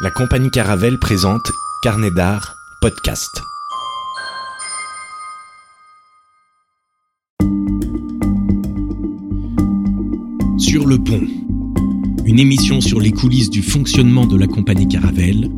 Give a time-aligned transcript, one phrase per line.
[0.00, 3.30] La compagnie Caravelle présente Carnet d'art, podcast.
[10.58, 11.22] Sur le pont,
[12.24, 15.48] une émission sur les coulisses du fonctionnement de la compagnie Caravelle,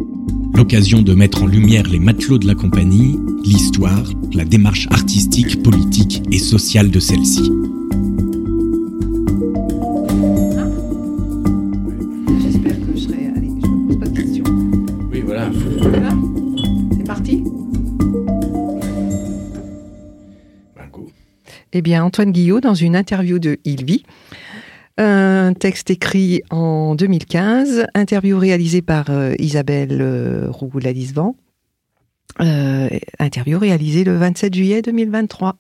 [0.55, 6.23] l'occasion de mettre en lumière les matelots de la compagnie, l'histoire, la démarche artistique, politique
[6.31, 7.51] et sociale de celle-ci.
[21.87, 24.03] Bien, Antoine Guillot, dans une interview de Il vit,
[24.99, 31.37] un texte écrit en 2015, interview réalisée par euh, Isabelle euh, Roux-Lalisvan,
[32.41, 32.89] euh,
[33.21, 35.55] interview réalisée le 27 juillet 2023.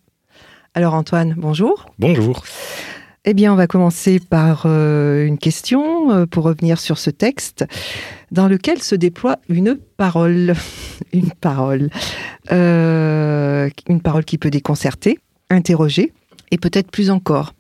[0.75, 1.87] Alors Antoine, bonjour.
[2.01, 2.43] Bonjour.
[3.25, 7.65] Eh bien, on va commencer par une question pour revenir sur ce texte
[8.33, 10.55] dans lequel se déploie une parole.
[11.12, 11.91] une parole.
[12.50, 15.19] Une parole qui peut déconcerter,
[15.50, 16.12] interroger
[16.50, 17.55] et peut-être plus encore.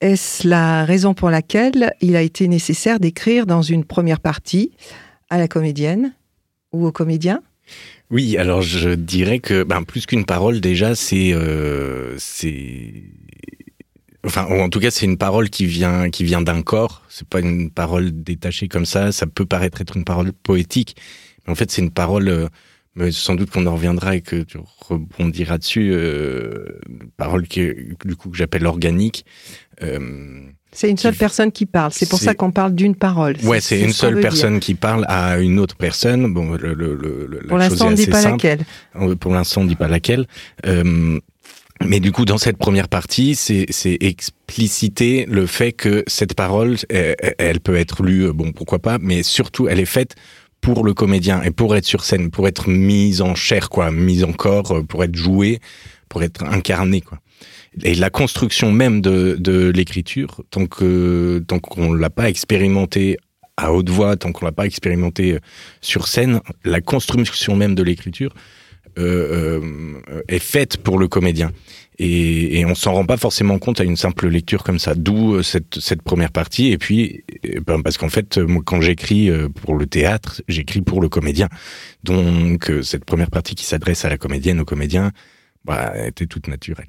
[0.00, 4.72] Est-ce la raison pour laquelle il a été nécessaire d'écrire dans une première partie
[5.30, 6.12] à la comédienne
[6.72, 7.42] ou au comédien?
[8.10, 11.32] Oui, alors je dirais que ben, plus qu'une parole, déjà, c'est.
[11.32, 12.16] euh.
[14.24, 17.02] Enfin, en tout cas, c'est une parole qui vient, qui vient d'un corps.
[17.08, 19.12] C'est pas une parole détachée comme ça.
[19.12, 20.96] Ça peut paraître être une parole poétique,
[21.46, 22.48] mais en fait, c'est une parole.
[22.98, 24.58] Euh, mais sans doute qu'on en reviendra et que tu
[24.88, 25.90] rebondiras dessus.
[25.92, 26.78] Euh,
[27.16, 29.24] parole que, du coup, que j'appelle organique.
[29.82, 30.40] Euh,
[30.72, 31.92] C'est une seule Qui- personne qui parle.
[31.92, 33.36] C'est pour ça qu'on parle d'une parole.
[33.44, 34.22] ouais, c'est une ce seule dire.
[34.22, 36.32] personne qui parle à une autre personne.
[36.32, 38.44] Bon, le, le, le, le- la Pour l'instant, on ne dit pas simple.
[38.44, 38.64] laquelle.
[38.96, 40.26] Euh, Pour l'instant, on ne dit pas laquelle.
[40.66, 41.18] Euh,
[41.84, 46.76] mais du coup, dans cette première partie, c'est c'est expliciter le fait que cette parole,
[46.88, 50.14] elle, elle peut être lue, euh, bon, pourquoi pas, mais surtout, elle est faite
[50.66, 54.24] pour le comédien et pour être sur scène, pour être mise en chair, quoi, mise
[54.24, 55.60] en corps, euh, pour être jouée,
[56.08, 57.18] pour être incarnée, quoi.
[57.84, 63.16] Et la construction même de, de l'écriture, tant que tant qu'on l'a pas expérimenté
[63.56, 65.38] à haute voix, tant qu'on l'a pas expérimenté euh,
[65.82, 68.34] sur scène, la construction même de l'écriture
[68.98, 71.52] euh, est faite pour le comédien.
[71.98, 74.94] Et, et on s'en rend pas forcément compte à une simple lecture comme ça.
[74.94, 76.72] D'où euh, cette, cette première partie.
[76.72, 80.42] Et puis, eh ben, parce qu'en fait, euh, moi, quand j'écris euh, pour le théâtre,
[80.48, 81.48] j'écris pour le comédien.
[82.04, 85.12] Donc, euh, cette première partie qui s'adresse à la comédienne, au comédien,
[85.64, 86.86] bah, était toute naturelle.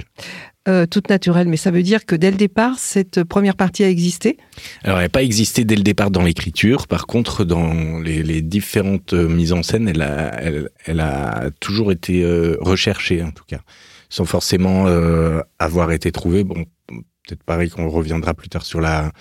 [0.68, 3.90] Euh, toute naturelle, mais ça veut dire que dès le départ, cette première partie a
[3.90, 4.38] existé?
[4.84, 6.86] Alors, elle n'a pas existé dès le départ dans l'écriture.
[6.88, 11.50] Par contre, dans les, les différentes euh, mises en scène, elle a, elle, elle a
[11.60, 13.62] toujours été euh, recherchée, en tout cas,
[14.10, 16.44] sans forcément euh, avoir été trouvée.
[16.44, 19.12] Bon, peut-être pareil qu'on reviendra plus tard sur la,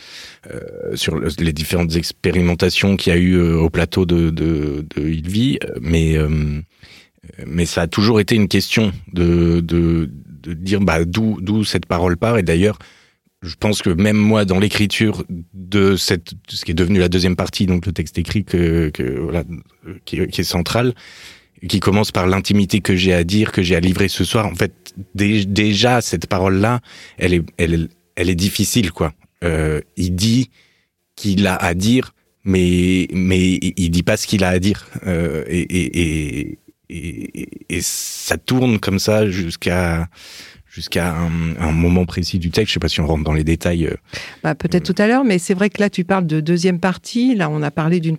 [0.52, 4.86] euh, sur le- les différentes expérimentations qu'il y a eu euh, au plateau de, de,
[4.94, 6.60] de Il vit, euh, mais euh,
[7.44, 10.08] mais ça a toujours été une question de de,
[10.42, 12.78] de dire bah d'où d'où cette parole part et d'ailleurs
[13.42, 15.22] je pense que même moi, dans l'écriture
[15.52, 19.02] de cette, ce qui est devenu la deuxième partie, donc le texte écrit que, que
[19.20, 19.44] voilà,
[19.86, 20.94] euh, qui, qui est central,
[21.68, 24.46] qui commence par l'intimité que j'ai à dire, que j'ai à livrer ce soir.
[24.46, 24.72] En fait,
[25.14, 26.80] dé- déjà cette parole-là,
[27.18, 29.12] elle est, elle, elle est difficile, quoi.
[29.44, 30.50] Euh, il dit
[31.16, 32.12] qu'il a à dire,
[32.44, 36.58] mais mais il dit pas ce qu'il a à dire, Euh, et, et,
[36.88, 40.08] et, et ça tourne comme ça jusqu'à
[40.76, 42.68] jusqu'à un, moment précis du texte.
[42.68, 43.86] Je sais pas si on rentre dans les détails.
[43.86, 43.96] euh,
[44.42, 47.34] Bah, Peut-être tout à l'heure, mais c'est vrai que là, tu parles de deuxième partie.
[47.34, 48.18] Là, on a parlé d'une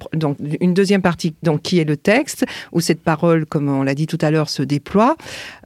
[0.60, 4.08] une deuxième partie, donc qui est le texte, où cette parole, comme on l'a dit
[4.08, 5.16] tout à l'heure, se déploie.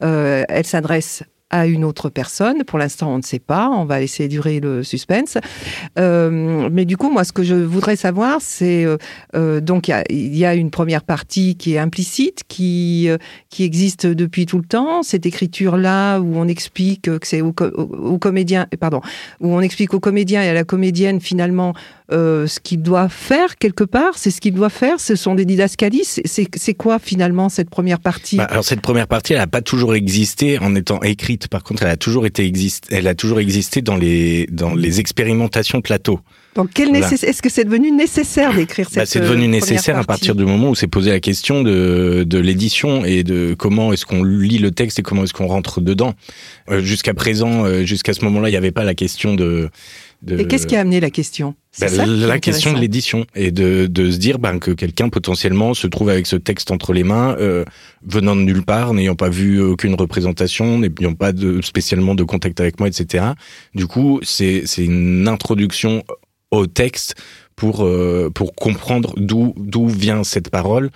[0.04, 2.64] Euh, elle s'adresse à une autre personne.
[2.64, 3.70] Pour l'instant, on ne sait pas.
[3.70, 5.38] On va essayer de durer le suspense.
[6.00, 8.98] Euh, mais du coup, moi, ce que je voudrais savoir, c'est euh,
[9.36, 13.18] euh, donc il y y, a une première partie qui est implicite, qui euh,
[13.50, 15.04] qui existe depuis tout le temps.
[15.04, 19.02] Cette écriture-là où on explique que c'est au, co- au- au comédien, pardon,
[19.40, 21.74] où on explique au comédien et à la comédienne finalement
[22.12, 24.14] euh, ce qu'il doit faire quelque part.
[24.18, 25.00] C'est ce qu'il doit faire.
[25.00, 26.06] Ce sont des didascalies.
[26.06, 28.38] C'est quoi finalement cette première partie?
[28.38, 31.41] Bah, alors cette première partie, elle n'a pas toujours existé en étant écrite.
[31.48, 35.00] Par contre, elle a toujours été existe, elle a toujours existé dans les dans les
[35.00, 36.20] expérimentations plateau.
[36.56, 37.08] Donc, quel voilà.
[37.08, 40.04] nécess- est-ce que c'est devenu nécessaire d'écrire cette Bah, c'est euh, devenu première nécessaire à
[40.04, 44.06] partir du moment où s'est posé la question de de l'édition et de comment est-ce
[44.06, 46.14] qu'on lit le texte et comment est-ce qu'on rentre dedans.
[46.70, 49.70] Euh, jusqu'à présent, euh, jusqu'à ce moment-là, il n'y avait pas la question de.
[50.22, 51.56] De Et qu'est-ce qui a amené la question?
[51.80, 55.74] Ben, ça la question de l'édition et de, de se dire ben, que quelqu'un potentiellement
[55.74, 57.64] se trouve avec ce texte entre les mains, euh,
[58.06, 62.60] venant de nulle part, n'ayant pas vu aucune représentation, n'ayant pas de, spécialement de contact
[62.60, 63.26] avec moi, etc.
[63.74, 66.04] Du coup, c'est c'est une introduction
[66.52, 67.16] au texte
[67.56, 67.90] pour
[68.36, 70.92] pour comprendre d'où d'où vient cette parole.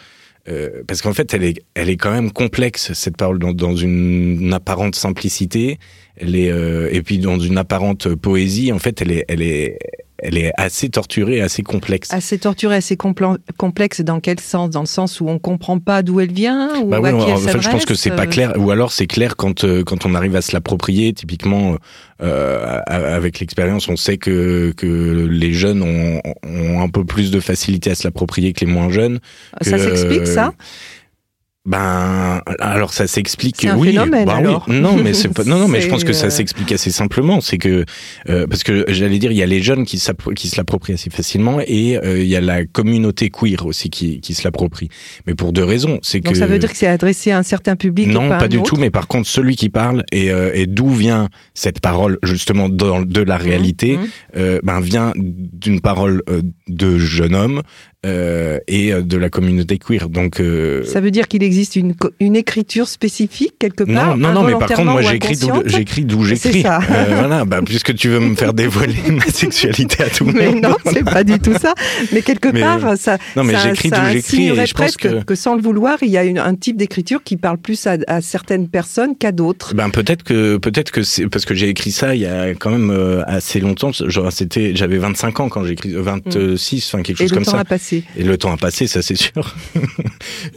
[0.87, 4.53] Parce qu'en fait, elle est, elle est quand même complexe cette parole dans, dans une,
[4.53, 5.79] apparente simplicité.
[6.17, 6.49] Elle est,
[6.95, 9.79] et puis dans une apparente poésie, en fait, elle est, elle est,
[10.17, 12.13] elle est assez torturée, assez complexe.
[12.13, 14.01] Assez torturée, assez complexe.
[14.01, 14.69] Dans quel sens?
[14.69, 17.31] Dans le sens où on comprend pas d'où elle vient ou bah oui, à qui
[17.31, 18.53] en elle fait, je pense que c'est pas euh, clair.
[18.57, 21.13] Ou alors c'est clair quand euh, quand on arrive à se l'approprier.
[21.13, 21.77] Typiquement,
[22.21, 27.39] euh, avec l'expérience, on sait que que les jeunes ont, ont un peu plus de
[27.39, 29.19] facilité à se l'approprier que les moins jeunes.
[29.61, 30.53] Ça que, s'explique ça?
[31.65, 33.65] Ben, alors ça s'explique.
[33.65, 34.65] Un oui, phénomène, bah alors.
[34.67, 34.79] oui.
[34.79, 35.43] Non, mais c'est pas.
[35.43, 37.41] Non, non, mais je pense que ça euh, s'explique assez simplement.
[37.41, 37.85] C'est que
[38.29, 40.01] euh, parce que j'allais dire, il y a les jeunes qui,
[40.35, 44.19] qui se l'approprient assez facilement et euh, il y a la communauté queer aussi qui,
[44.21, 44.89] qui se l'approprie.
[45.25, 45.99] Mais pour deux raisons.
[46.03, 48.29] C'est que Donc ça veut dire que c'est adressé à un certain public non, et
[48.29, 48.77] pas, pas un du autre tout.
[48.79, 53.01] Mais par contre, celui qui parle et, euh, et d'où vient cette parole justement dans,
[53.01, 54.07] de la réalité, Mhm.
[54.37, 57.61] euh, ben vient d'une parole euh, de jeune homme
[58.05, 60.07] euh, et euh, de la communauté queer.
[60.09, 64.31] Donc euh, Ça veut dire qu'il existe une, une écriture spécifique quelque non, part non,
[64.33, 65.35] non, mais par contre, moi, j'écris
[66.05, 66.63] d'où, j'écris.
[66.65, 70.47] Euh, voilà, bah, puisque tu veux me faire dévoiler ma sexualité à tout le Mais
[70.51, 70.61] monde.
[70.63, 71.73] non, c'est pas du tout ça.
[72.11, 75.23] Mais quelque Mais, part, ça, non, mais j'écris d'où j'écris et je pense presque que-
[75.23, 75.35] que...
[75.35, 78.21] sans le vouloir, il y a une- un type d'écriture qui parle plus à, à
[78.21, 79.73] certaines personnes qu'à d'autres.
[79.75, 82.69] Ben peut-être que peut-être que c'est parce que j'ai écrit ça il y a quand
[82.71, 83.91] même assez longtemps.
[83.91, 87.45] Genre c'était j'avais 25 ans quand j'ai écrit 26, enfin quelque Et chose le comme
[87.45, 87.59] temps ça.
[87.59, 87.94] a passé.
[88.17, 89.55] Et le temps a passé, ça c'est sûr.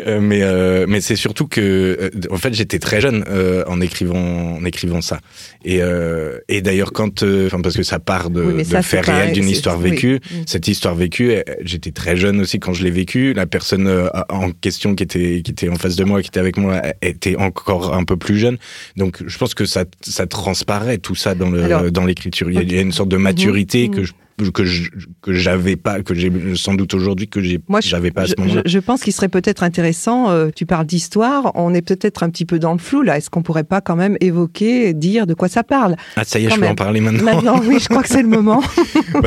[0.06, 3.80] Euh, mais euh, mais c'est surtout que euh, en fait j'étais très jeune euh, en
[3.80, 5.20] écrivant en écrivant ça.
[5.64, 8.82] Et euh, et d'ailleurs quand euh, enfin parce que ça part de, Oui, de ça,
[8.82, 10.16] faits réels d'une histoire vécue.
[10.16, 10.34] Mm.
[10.46, 13.32] Cette histoire vécue, j'étais très jeune aussi quand je l'ai vécue.
[13.34, 16.56] La personne en question qui était qui était en face de moi, qui était avec
[16.56, 18.58] moi, était encore un peu plus jeune.
[18.96, 22.50] Donc je pense que ça ça transparaît tout ça dans le Alors, dans l'écriture.
[22.50, 24.12] Il, y a- une sorte de maturité que je
[24.52, 28.26] que j'avais pas que j'ai sans doute aujourd'hui que j'ai Moi, je, j'avais pas à
[28.26, 28.62] ce moment-là.
[28.64, 32.30] je- je pense qu'il serait peut-être intéressant, euh, tu parles d'histoire, on est peut-être un
[32.30, 33.16] petit peu dans le flou là.
[33.18, 35.96] Est-ce qu'on pourrait pas quand même évoquer, dire de quoi ça parle?
[36.16, 37.24] Ah ça y est, quand je peux en parler maintenant.
[37.24, 38.62] Maintenant, oui, je crois que c'est le moment.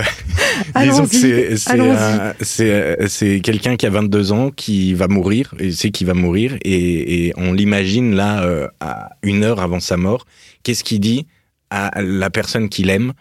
[0.76, 5.72] Bah, Disons que c'est euh, c'est quelqu'un qui a 22 ans qui va mourir et
[5.72, 9.98] c'est qui va mourir et, et on l'imagine là euh, à une heure avant sa
[9.98, 10.26] mort.
[10.64, 11.26] Qu'est-ce qu'il dit
[11.70, 13.14] à la personne qu'il aime euh,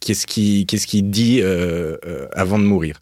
[0.00, 3.00] Qu'est-ce qu'il qu'est-ce qu'il dit euh, euh, avant de mourir?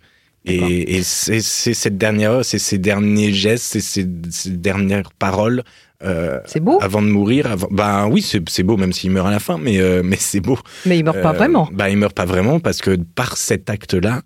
[0.48, 5.64] Et, et c'est cette dernière c'est ces derniers gestes, c'est ces, ces dernières paroles
[6.04, 7.46] euh, C'est beau, avant de mourir.
[7.48, 10.38] Avant, bah oui, c'est beau même s'il meurt à la fin, mais euh, mais c'est
[10.40, 10.56] beau.
[10.84, 11.68] mais il meurt pas Euh, vraiment.
[11.72, 14.22] Bah, il meurt pas vraiment parce que par cet acte-là,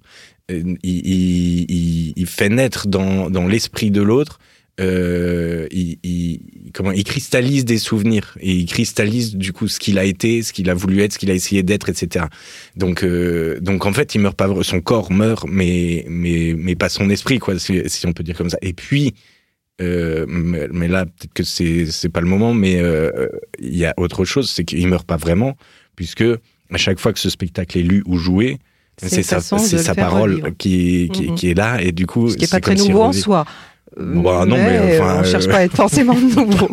[0.50, 4.38] euh, il, il, il, il fait naître dans, dans l'esprit de l'autre.
[4.78, 9.98] Euh, il, il, comment, il cristallise des souvenirs et il cristallise du coup ce qu'il
[9.98, 12.26] a été, ce qu'il a voulu être, ce qu'il a essayé d'être, etc.
[12.76, 16.88] Donc, euh, donc en fait, il meurt pas, son corps meurt, mais mais mais pas
[16.88, 18.58] son esprit, quoi, si, si on peut dire comme ça.
[18.62, 19.14] Et puis,
[19.82, 23.28] euh, mais, mais là, peut-être que c'est c'est pas le moment, mais euh,
[23.58, 25.56] il y a autre chose, c'est qu'il meurt pas vraiment,
[25.96, 26.22] puisque
[26.72, 28.58] à chaque fois que ce spectacle est lu ou joué,
[29.02, 31.34] C'est sa, sa parole qui, qui, Mhm.
[31.34, 33.44] qui est là, et du coup, Ce qui est pas très nouveau en soi.
[34.00, 36.68] Bah, non, mais enfin, on cherche euh, pas à être forcément nouveau.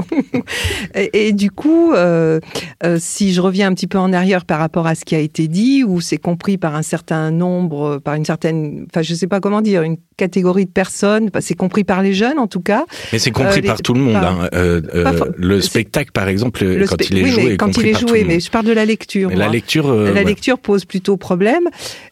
[0.96, 2.40] et, et du coup, euh,
[2.84, 5.20] euh, si je reviens un petit peu en arrière par rapport à ce qui a
[5.20, 9.14] été dit, ou c'est compris par un certain nombre, euh, par une certaine, enfin, je
[9.14, 12.48] sais pas comment dire, une catégorie de personnes, bah, c'est compris par les jeunes en
[12.48, 12.86] tout cas.
[13.14, 14.16] Mais c'est compris Euh, les- par tout le monde.
[14.16, 14.50] hein.
[14.52, 17.90] Pas le spectacle, par exemple, Le quand il est oui, joué, mais est quand compris
[17.90, 19.30] il est joué, mais je parle de la lecture.
[19.30, 20.24] La lecture, la ouais.
[20.24, 21.64] lecture pose plutôt problème.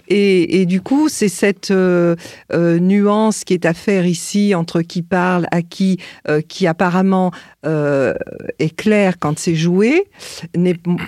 [0.08, 2.16] Et, et du coup, c'est cette euh,
[2.54, 5.98] euh, nuance qui est à faire ici entre qui parle à qui,
[6.28, 7.32] euh, qui apparemment
[7.66, 8.14] euh,
[8.60, 10.04] est claire quand c'est joué,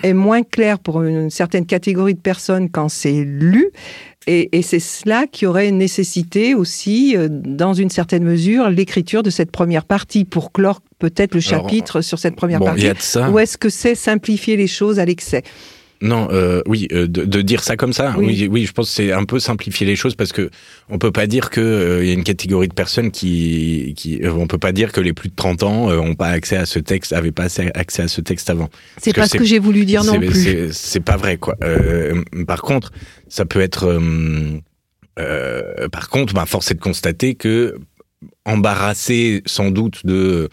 [0.02, 3.70] est moins claire pour une certaine catégorie de personnes quand c'est lu.
[4.26, 9.30] Et, et c'est cela qui aurait nécessité aussi, euh, dans une certaine mesure, l'écriture de
[9.30, 12.82] cette première partie pour clore peut-être le Alors, chapitre sur cette première bon, partie.
[12.82, 13.30] y a de ça.
[13.30, 15.44] Ou est-ce que c'est simplifier les choses à l'excès?
[16.00, 18.26] Non, euh, oui, euh, de, de dire ça comme ça, Oui.
[18.26, 18.48] oui.
[18.48, 20.48] oui, je pense que c'est un peu simplifier les choses parce que
[20.88, 24.20] on peut pas dire que euh, il y a une catégorie de personnes qui, qui,
[24.22, 26.56] euh, on peut pas dire que les plus de 30 ans euh, ont pas accès
[26.56, 28.70] à ce texte, avaient pas accès à ce texte avant.
[28.98, 30.72] C'est pas ce que j'ai voulu dire non C'est- plus.
[30.72, 31.56] c'est- pas vrai, quoi.
[31.64, 32.92] Euh, par contre,
[33.28, 33.86] ça peut être.
[33.88, 34.58] euh,
[35.18, 37.74] euh, par contre, bah, force est de constater que
[38.44, 40.48] embarrassé sans doute de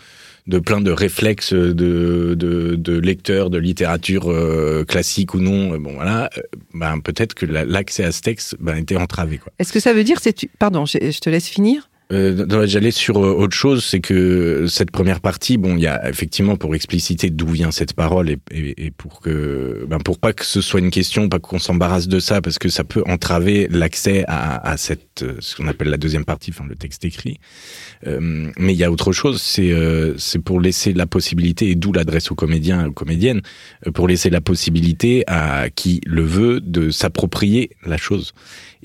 [0.47, 5.77] de plein de réflexes de de, de lecteurs de littérature euh, classique ou non euh,
[5.79, 6.41] bon voilà euh,
[6.73, 10.03] ben peut-être que la- l'accès à ce texte ben était entravé Est-ce que ça veut
[10.03, 11.89] dire c'est pardon, je te laisse finir.
[12.11, 16.07] Euh, J'allais sur euh, autre chose, c'est que cette première partie, bon, il y a
[16.07, 20.61] effectivement pour expliciter d'où vient cette parole et, pour que, ben pour pas que ce
[20.61, 24.69] soit une question, pas qu'on s'embarrasse de ça, parce que ça peut entraver l'accès à,
[24.69, 27.39] à, cette, euh, ce qu'on appelle la deuxième partie, enfin le texte écrit.
[28.05, 31.75] Euh, mais il y a autre chose, c'est euh, c'est pour laisser la possibilité, et
[31.75, 33.41] d'où l'adresse aux comédiens, aux comédiennes,
[33.93, 38.33] pour laisser la possibilité à qui le veut de s'approprier la chose.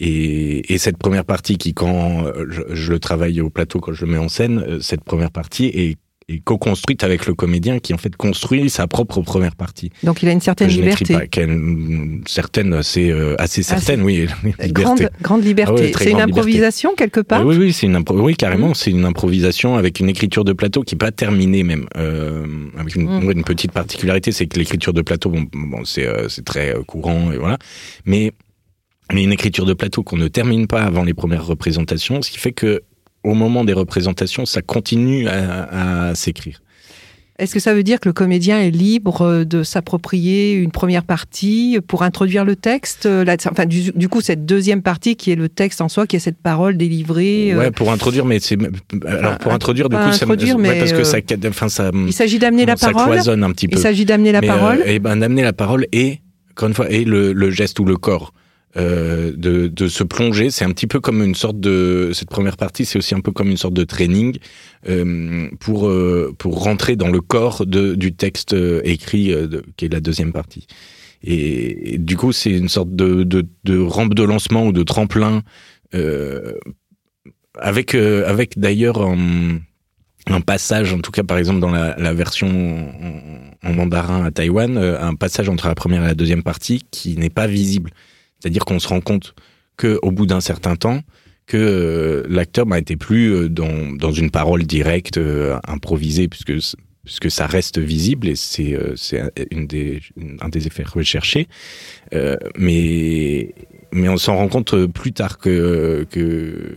[0.00, 4.06] Et, et, cette première partie qui, quand je, je, le travaille au plateau, quand je
[4.06, 5.98] le mets en scène, euh, cette première partie est,
[6.30, 9.90] est co-construite avec le comédien qui en fait construit sa propre première partie.
[10.02, 11.14] Donc il a une certaine je liberté.
[11.14, 14.26] Pas, une certaine, c'est euh, assez certaine, oui.
[14.70, 15.72] Grande, grande liberté.
[15.76, 17.04] Ah ouais, c'est une improvisation liberté.
[17.04, 17.44] quelque part.
[17.44, 18.70] Oui, oui, c'est une impro oui carrément.
[18.70, 18.74] Mmh.
[18.74, 21.86] C'est une improvisation avec une écriture de plateau qui n'est pas terminée même.
[21.96, 22.46] Euh,
[22.78, 23.30] avec une, mmh.
[23.30, 27.32] une, petite particularité, c'est que l'écriture de plateau, bon, bon c'est euh, c'est très courant
[27.32, 27.58] et voilà,
[28.04, 28.32] mais
[29.12, 32.38] mais une écriture de plateau qu'on ne termine pas avant les premières représentations, ce qui
[32.38, 32.82] fait que
[33.22, 36.60] au moment des représentations, ça continue à, à s'écrire.
[37.40, 41.78] Est-ce que ça veut dire que le comédien est libre de s'approprier une première partie
[41.88, 43.08] pour introduire le texte
[43.50, 46.20] Enfin, du, du, coup, cette deuxième partie qui est le texte en soi, qui est
[46.20, 47.56] cette parole délivrée.
[47.56, 48.58] Ouais, pour introduire, mais c'est
[49.06, 51.90] alors pour introduire, du coup, introduire, ça, mais ouais, parce que ça, enfin, ça.
[51.94, 53.12] Il s'agit d'amener la ça parole.
[53.12, 53.78] cloisonne un petit peu.
[53.78, 54.82] Il s'agit d'amener la mais, parole.
[54.82, 57.86] Euh, et ben d'amener la parole et encore une fois et le, le geste ou
[57.86, 58.34] le corps.
[58.76, 60.50] Euh, de, de, se plonger.
[60.50, 63.32] C'est un petit peu comme une sorte de cette première partie, c'est aussi un peu
[63.32, 64.38] comme une sorte de training
[64.88, 69.86] euh, pour euh, pour rentrer dans le corps de, du texte euh, écrit de, qui
[69.86, 70.68] est la deuxième partie.
[71.24, 75.42] Et, du coup, c'est une sorte de, de, rampe de lancement ou de tremplin
[77.58, 79.58] avec avec d'ailleurs un,
[80.28, 84.30] un, passage, en tout cas par exemple dans la, la version en, en, mandarin à
[84.30, 87.90] Taïwan, un passage entre la première et la deuxième partie qui n'est pas visible.
[88.40, 89.34] C'est-à-dire qu'on se rend compte
[89.76, 91.00] qu'au bout d'un certain temps,
[91.46, 97.30] que euh, l'acteur n'a été plus dans, dans une parole directe, euh, improvisée, puisque puisque
[97.30, 101.48] ça reste visible et c'est euh, c'est un des effets recherchés.
[102.12, 103.54] Euh, mais
[103.92, 106.76] mais on s'en rend compte plus tard que que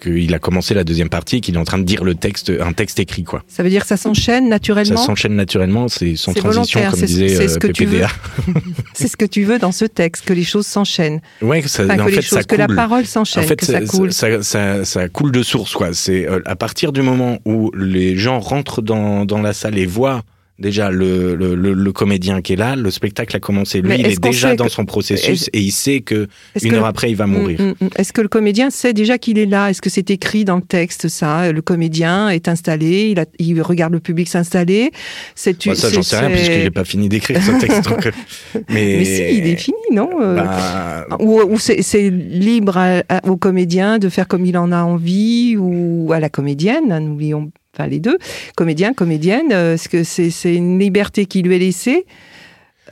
[0.00, 2.52] qu'il a commencé la deuxième partie et qu'il est en train de dire le texte,
[2.60, 3.42] un texte écrit quoi.
[3.48, 4.96] Ça veut dire que ça s'enchaîne naturellement.
[4.96, 8.08] Ça s'enchaîne naturellement, c'est sans transition comme disait ce PPDA.
[8.94, 11.20] c'est ce que tu veux dans ce texte, que les choses s'enchaînent.
[11.42, 12.58] Ouais, ça, enfin, en que fait, les choses, ça que coule.
[12.58, 14.12] la parole s'enchaîne, en fait, que ça coule.
[14.12, 15.92] Ça, ça, ça, coule de source quoi.
[15.92, 19.86] C'est euh, à partir du moment où les gens rentrent dans dans la salle et
[19.86, 20.22] voient
[20.60, 23.80] déjà le, le, le, le, comédien qui est là, le spectacle a commencé.
[23.80, 26.28] Lui, Mais il est déjà dans que- son processus et il sait que
[26.62, 27.60] une que- heure après, il va mourir.
[27.60, 27.88] Mm, mm, mm.
[27.96, 29.70] Est-ce que le comédien sait déjà qu'il est là?
[29.70, 31.50] Est-ce que c'est écrit dans le texte ça?
[31.52, 34.90] Le comédien est installé, il, a- il regarde le public s'installer.
[35.34, 37.84] C'est Bah, ça, j'en sais rien puisque j'ai pas fini d'écrire ce texte.
[37.88, 38.10] donc, euh,
[38.68, 43.26] mais Mais si, il est fini, non Euh, bah, Ou, ou c'est libre à- à-
[43.28, 47.50] au comédien de faire comme il en a envie, ou à la comédienne, hein, n'oublions
[47.74, 48.18] enfin les deux,
[48.56, 52.04] comédien, comédienne, euh, est-ce que c'est c'est une liberté qui lui est laissée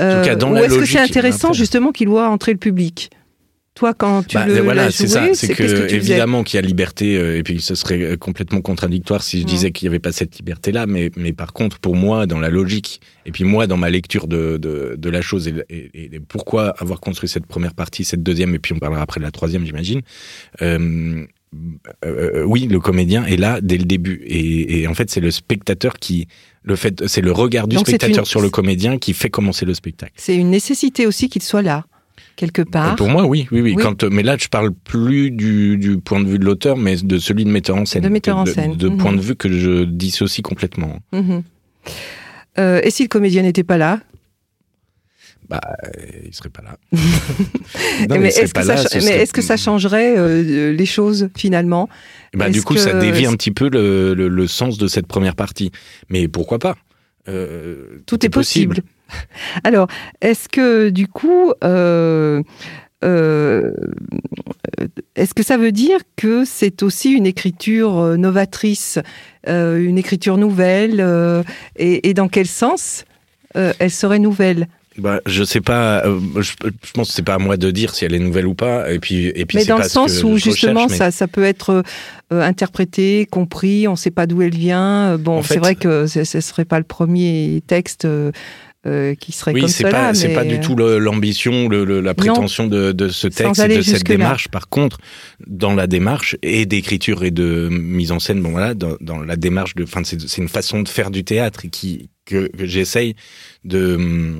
[0.00, 3.11] Euh, cas, Ou est-ce que c'est intéressant justement qu'il voit entrer le public?
[3.75, 5.32] Toi, quand tu Bah, le voilà, c'est ça.
[5.35, 9.23] C'est que, évidemment qu'il y a liberté, euh, et puis ce serait euh, complètement contradictoire
[9.23, 10.87] si je disais qu'il n'y avait pas cette liberté-là.
[10.87, 14.26] Mais, mais par contre, pour moi, dans la logique, et puis moi, dans ma lecture
[14.26, 18.23] de, de, de la chose, et, et- et pourquoi avoir construit cette première partie, cette
[18.25, 20.00] deuxième, et puis on parlera après de la troisième, j'imagine.
[20.61, 21.25] Euh,
[22.04, 25.30] euh, oui, le comédien est là dès le début, et, et en fait, c'est le
[25.30, 26.28] spectateur qui,
[26.62, 29.64] le fait, c'est le regard du Donc, spectateur une- sur le comédien qui fait commencer
[29.64, 30.12] le spectacle.
[30.16, 31.86] C'est une nécessité aussi qu'il soit là,
[32.36, 32.92] quelque part.
[32.92, 33.74] Euh, Pour moi, oui, oui, oui.
[33.76, 33.82] Oui.
[33.82, 36.96] Quand, euh, mais là, je parle plus du, du point de vue de l'auteur, mais
[36.96, 38.02] de celui de metteur en scène.
[38.02, 38.76] De metteur en scène.
[38.76, 38.96] De, Mhm.
[38.98, 40.98] point de vue que je dissocie complètement.
[41.12, 41.42] Mhm.
[42.58, 44.00] Euh, et si le comédien n'était pas là
[45.48, 45.88] Bah, euh,
[46.26, 46.76] il serait pas là.
[48.20, 51.88] Mais est-ce que, ça que changerait euh, les choses finalement?
[52.34, 55.06] Bah, Du est-ce coup, ça dévie un petit peu le, le, le sens de cette
[55.06, 55.70] première partie.
[56.10, 56.76] Mais pourquoi pas?
[57.28, 58.80] Euh, Tout est possible.
[59.64, 59.88] Alors,
[60.20, 62.42] est-ce que du coup, euh,
[63.04, 63.72] euh,
[65.16, 68.98] est-ce que ça veut dire que c'est aussi une écriture euh, novatrice,
[69.48, 71.42] euh, une écriture nouvelle, euh,
[71.76, 73.04] et, et dans quel sens
[73.56, 74.68] euh, elle serait nouvelle?
[74.98, 76.04] Bah, je sais pas.
[76.06, 78.46] euh, je, je pense que c'est pas à moi de dire si elle est nouvelle
[78.46, 78.90] ou pas.
[78.92, 81.44] Et puis, et puis Mais dans pas le sens où justement mais- ça, ça peut
[81.44, 81.82] être
[82.32, 85.12] euh, interprété, compris, on ne sait pas d'où elle vient.
[85.12, 88.32] Euh, Bon, En c'est vrai que ce ne serait pas le premier texte euh,
[88.86, 89.90] euh, qui serait Oui, comme c'est cela.
[89.92, 94.04] pas, c'est pas du tout l'ambition, la prétention de, de ce texte et de cette
[94.04, 94.48] démarche.
[94.48, 94.98] Par contre,
[95.46, 99.36] dans la démarche et d'écriture et de mise en scène, bon voilà, dans, dans la
[99.36, 103.14] démarche de, enfin, c'est une façon de faire du théâtre qui que, que j'essaye
[103.64, 104.36] de,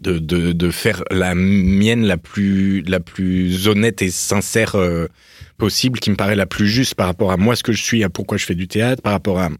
[0.00, 5.08] de de de faire la mienne la plus la plus honnête et sincère euh,
[5.56, 8.04] possible, qui me paraît la plus juste par rapport à moi, ce que je suis,
[8.04, 9.50] à pourquoi je fais du théâtre, par rapport à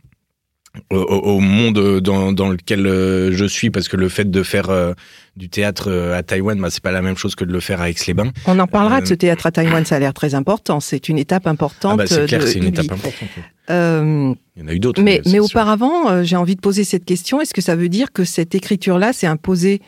[0.90, 4.92] au, monde dans, dans, lequel euh, je suis parce que le fait de faire euh,
[5.36, 7.80] du théâtre euh, à Taïwan bah, c'est pas la même chose que de le faire
[7.80, 8.32] à Aix-les-Bains.
[8.46, 11.18] On en parlera de ce théâtre à Taïwan, ça a l'air très important, c'est une
[11.18, 11.92] étape importante.
[11.94, 13.28] Ah bah c'est clair, c'est une étape importante.
[13.70, 15.00] Euh, Il y en a eu d'autres.
[15.00, 18.24] Mais, mais, auparavant, j'ai envie de poser cette question, est-ce que ça veut dire que
[18.24, 19.80] cette écriture-là s'est imposée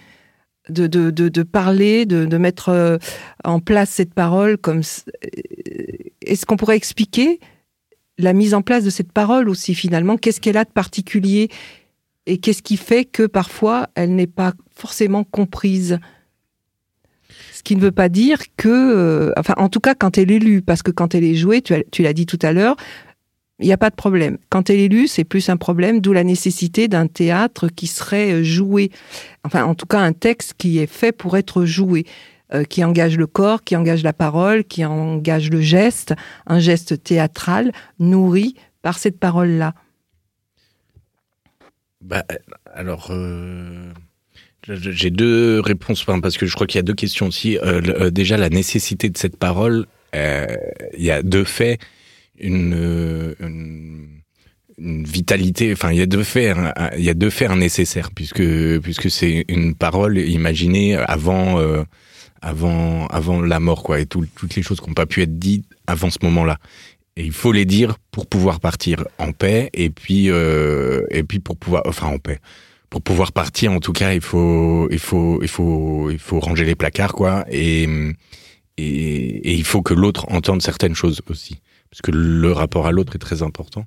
[0.68, 2.98] de, de, de, parler, de, de mettre
[3.44, 4.82] en place cette parole comme
[6.22, 7.40] est-ce qu'on pourrait expliquer
[8.18, 10.16] la mise en place de cette parole aussi finalement?
[10.16, 11.48] Qu'est-ce qu'elle a de particulier
[12.26, 15.98] et qu'est-ce qui fait que parfois elle n'est pas forcément comprise?
[17.52, 20.38] Ce qui ne veut pas dire que, euh, enfin en tout cas quand elle est
[20.38, 22.76] lue, parce que quand elle est jouée, tu l'as dit tout à l'heure,
[23.58, 24.38] il n'y a pas de problème.
[24.50, 28.44] Quand elle est lue, c'est plus un problème, d'où la nécessité d'un théâtre qui serait
[28.44, 28.90] joué.
[29.44, 32.04] Enfin, en tout cas, un texte qui est fait pour être joué.
[32.54, 36.14] Euh, qui engage le corps, qui engage la parole, qui engage le geste,
[36.46, 39.74] un geste théâtral nourri par cette parole-là
[42.00, 42.24] bah,
[42.72, 43.90] Alors, euh,
[44.68, 47.58] j'ai deux réponses, parce que je crois qu'il y a deux questions aussi.
[47.58, 51.80] Euh, déjà, la nécessité de cette parole, il y a deux faits,
[52.38, 53.34] une,
[54.78, 55.72] une vitalité.
[55.72, 56.56] Enfin, il y a deux faits,
[56.96, 61.84] il y a deux faits nécessaires puisque puisque c'est une parole imaginée avant
[62.42, 65.64] avant, avant la mort, quoi, et toutes les choses qui n'ont pas pu être dites
[65.86, 66.58] avant ce moment-là.
[67.16, 71.40] Et il faut les dire pour pouvoir partir en paix, et puis, euh, et puis
[71.40, 72.38] pour pouvoir, enfin en paix,
[72.90, 76.64] pour pouvoir partir, en tout cas, il faut, il faut, il faut, il faut ranger
[76.64, 77.88] les placards, quoi, et,
[78.78, 81.60] et il faut que l'autre entende certaines choses aussi,
[81.96, 83.86] parce que le rapport à l'autre est très important.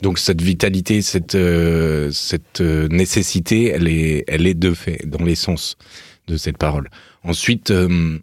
[0.00, 5.24] Donc cette vitalité, cette, euh, cette euh, nécessité, elle est, elle est de fait dans
[5.24, 5.76] l'essence
[6.28, 6.88] de cette parole.
[7.24, 8.20] Ensuite, euh,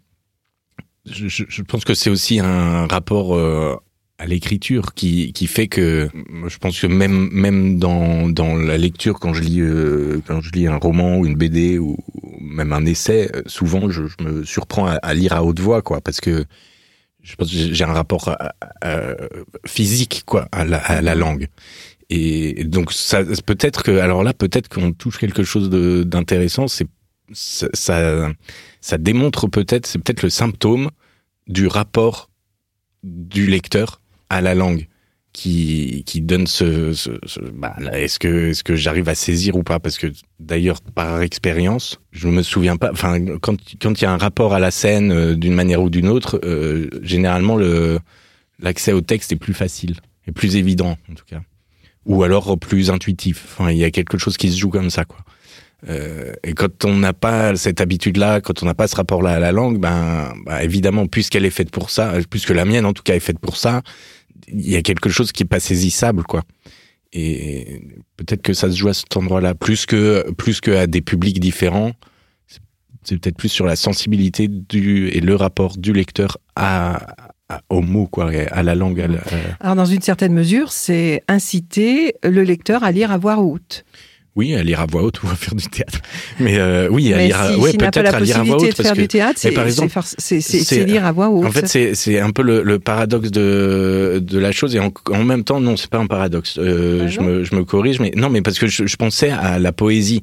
[1.04, 3.76] je, je, pense que c'est aussi un rapport euh,
[4.18, 6.08] à l'écriture qui, qui fait que
[6.46, 10.50] je pense que même même dans, dans la lecture quand je lis euh, quand je
[10.52, 11.98] lis un roman ou une BD ou
[12.40, 16.20] même un essai souvent je, je me surprends à, lire à haute voix quoi parce
[16.20, 16.46] que
[17.26, 18.36] je pense que j'ai un rapport
[19.66, 21.48] physique quoi à la, à la langue.
[22.08, 26.86] Et donc ça peut-être que alors là peut-être qu'on touche quelque chose d'intéressant c'est
[27.32, 28.30] ça,
[28.80, 30.90] ça, démontre peut-être, c'est peut-être le symptôme
[31.48, 32.30] du rapport
[33.02, 34.86] du lecteur à la langue
[35.36, 37.10] qui, qui donne ce, ce,
[37.52, 39.78] bah, est-ce que est-ce que j'arrive à saisir ou pas?
[39.78, 40.06] Parce que
[40.40, 44.54] d'ailleurs par expérience je me souviens pas enfin quand quand il y a un rapport
[44.54, 47.98] à la scène euh, d'une manière ou d'une autre euh, généralement le
[48.60, 49.96] l'accès au texte est plus facile
[50.26, 51.42] et plus évident en tout cas.
[52.06, 53.44] Ou alors plus intuitif.
[53.44, 55.18] Enfin il y a quelque chose qui se joue comme ça quoi.
[55.88, 59.38] Euh, et quand on n'a pas cette habitude-là, quand on n'a pas ce rapport-là à
[59.38, 63.02] la langue, ben, ben évidemment, puisqu'elle est faite pour ça, puisque la mienne en tout
[63.02, 63.82] cas est faite pour ça,
[64.48, 66.42] il y a quelque chose qui est pas saisissable, quoi.
[67.12, 67.82] Et
[68.16, 71.40] peut-être que ça se joue à cet endroit-là, plus que plus que à des publics
[71.40, 71.92] différents.
[73.02, 77.06] C'est peut-être plus sur la sensibilité du et le rapport du lecteur à,
[77.68, 79.06] au mot, quoi, à la langue.
[79.60, 83.84] Alors, dans une certaine mesure, c'est inciter le lecteur à lire à voix haute.
[84.36, 85.98] Oui, à lire à voix haute ou à faire du théâtre.
[86.38, 88.76] Mais euh, oui, à lire, à, ouais, peut-être à lire à voix haute.
[88.76, 91.46] De faire du théâtre, c'est lire à voix haute.
[91.46, 95.24] En fait, c'est un peu le, le, paradoxe de, de la chose et en, en
[95.24, 96.58] même temps, non, c'est pas un paradoxe.
[96.58, 99.30] Euh, bah je, me, je me corrige, mais non, mais parce que je, je pensais
[99.30, 100.22] à la poésie.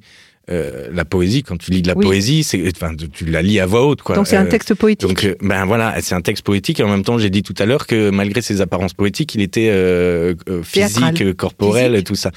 [0.52, 3.66] Euh, la poésie, quand tu lis de la poésie, c'est, enfin, tu la lis à
[3.66, 4.16] voix haute, quoi.
[4.18, 5.08] Donc c'est un euh, texte poétique.
[5.08, 6.82] Donc, euh, ben voilà, c'est un texte poétique.
[6.82, 9.42] Et en même temps, j'ai dit tout à l'heure que malgré ses apparences poétiques, il
[9.42, 12.32] était euh, physique, corporel tout ça.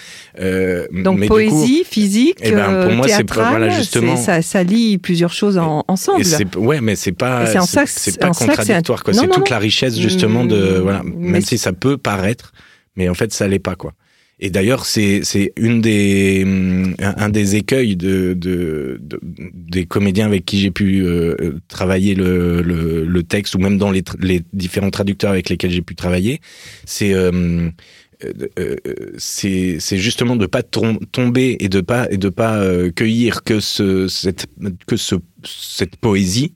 [0.92, 4.16] Donc poésie, physique, eh ben, pour moi, c'est voilà justement.
[4.16, 6.22] Ça, ça lie plusieurs choses en, ensemble.
[6.22, 7.46] Et ouais, mais c'est pas,
[7.86, 9.14] c'est pas contradictoire, quoi.
[9.14, 12.52] C'est toute la richesse justement de, voilà, même si ça peut paraître,
[12.94, 13.94] mais en fait, ça l'est pas, quoi.
[14.38, 16.44] Et d'ailleurs, c'est c'est une des
[17.00, 19.00] un des écueils de, de,
[19.54, 23.90] des comédiens avec qui j'ai pu euh, travailler le, le, le, texte ou même dans
[23.90, 26.40] les, les différents traducteurs avec lesquels j'ai pu travailler,
[26.84, 27.70] c'est euh,
[28.58, 28.76] euh,
[29.16, 32.62] c'est c'est justement de pas tomber et de pas et de pas
[32.94, 34.46] cueillir que ce cette
[34.86, 36.52] que ce cette poésie,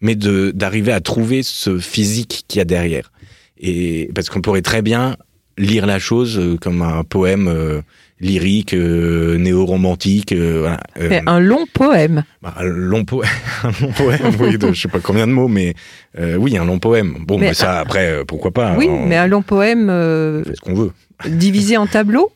[0.00, 3.12] mais de d'arriver à trouver ce physique qu'il y a derrière.
[3.58, 5.16] Et parce qu'on pourrait très bien
[5.62, 7.80] lire la chose euh, comme un poème euh,
[8.20, 10.34] lyrique, euh, néo-romantique.
[10.34, 10.80] Voilà.
[11.26, 12.24] un long poème.
[12.42, 13.30] Bah, un long, poème,
[13.62, 15.74] un long poème, oui, de, je sais pas combien de mots, mais
[16.18, 17.24] oui, un long poème.
[17.26, 19.86] Bon, mais, ça, après, pourquoi pas Oui, mais un long poème.
[19.88, 20.92] ce qu'on veut.
[21.26, 22.32] Divisé en tableaux?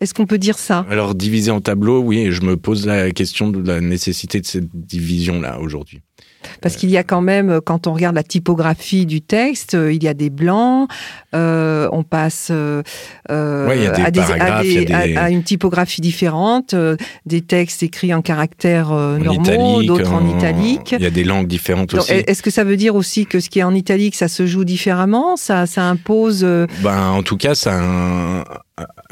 [0.00, 0.86] Est-ce qu'on peut dire ça?
[0.88, 4.68] Alors, divisé en tableaux, oui, je me pose la question de la nécessité de cette
[4.72, 6.02] division-là aujourd'hui.
[6.62, 10.02] Parce qu'il y a quand même, quand on regarde la typographie du texte, euh, il
[10.02, 10.88] y a des blancs,
[11.34, 12.82] euh, on passe euh,
[13.28, 16.00] Ouais, des à, des- à paragraphes, des- il y a des- à- à une typographie
[16.00, 16.96] différente, euh,
[17.26, 20.94] des textes écrits en caractères euh, normaux, d'autres en, italique.
[20.96, 22.12] Il y a des langues différentes Donc, aussi.
[22.12, 24.64] Est-ce que ça veut dire aussi que ce qui est en italique, ça se joue
[24.64, 25.36] différemment?
[25.36, 26.44] Ça, ça impose.
[26.44, 28.44] euh, Ben, en tout cas, ça un-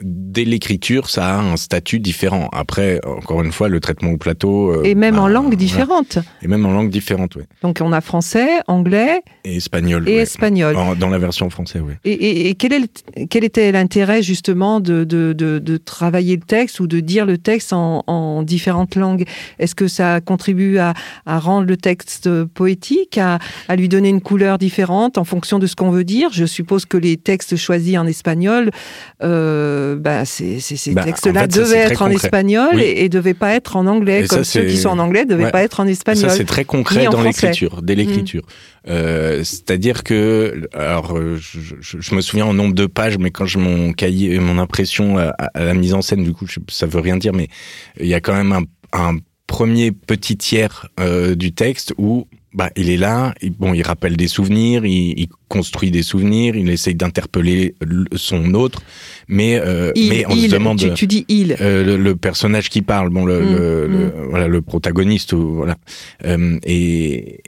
[0.03, 2.49] dès l'écriture, ça a un statut différent.
[2.53, 4.71] Après, encore une fois, le traitement au plateau.
[4.71, 5.57] euh, et même en langue voilà.
[5.57, 6.19] différente.
[6.43, 7.43] Et même en langue différente, oui.
[7.63, 10.09] Donc on a français, anglais Et espagnol.
[10.09, 10.23] et ouais.
[10.23, 10.77] espagnol.
[10.77, 11.95] En- dans la version française, oui.
[12.05, 16.37] Et, et- et quel, est le- quel était l'intérêt justement de, de, de, de travailler
[16.37, 19.25] le texte ou de dire le texte en, en différentes langues?
[19.59, 20.95] Est-ce que ça contribue à,
[21.27, 25.67] à rendre le texte poétique, à, à lui donner une couleur différente en fonction de
[25.67, 26.31] ce qu'on veut dire?
[26.33, 28.71] Je suppose que les textes choisis en espagnol,
[29.23, 29.56] euh,
[29.99, 30.59] bah, ces,
[30.93, 32.25] Bah, en textes-là fait, devaient être en concret.
[32.27, 32.83] espagnol Oui.
[32.83, 35.25] et, et devaient pas être en anglais, Et ça, comme ceux qui sont en anglais
[35.25, 35.51] devaient Ouais.
[35.51, 36.31] pas être en espagnol.
[36.31, 38.43] Ça, c'est très concret dans l'écriture, dès l'écriture.
[38.89, 43.31] Euh, C'est-à-dire que, alors, euh, je, je- je me souviens en nombre de pages, mais
[43.31, 46.61] quand je mon cahier, mon impression à, à la mise en scène, du coup, je-
[46.69, 47.49] ça veut rien dire, mais
[48.01, 49.17] il y a quand même un, un
[49.47, 54.17] premier petit tiers euh, du texte où bah, il est là, il- bon, il rappelle
[54.17, 58.81] des souvenirs, il, il construit des souvenirs, il essaye d'interpeller le- son autre,
[59.29, 60.79] mais, euh, Il, mais on il, se demande.
[60.79, 61.55] tu, tu dis il.
[61.61, 65.77] Euh, le, le personnage qui parle, bon, le, Mm, le, le- voilà, le protagoniste, voilà.
[66.25, 67.41] Euh, et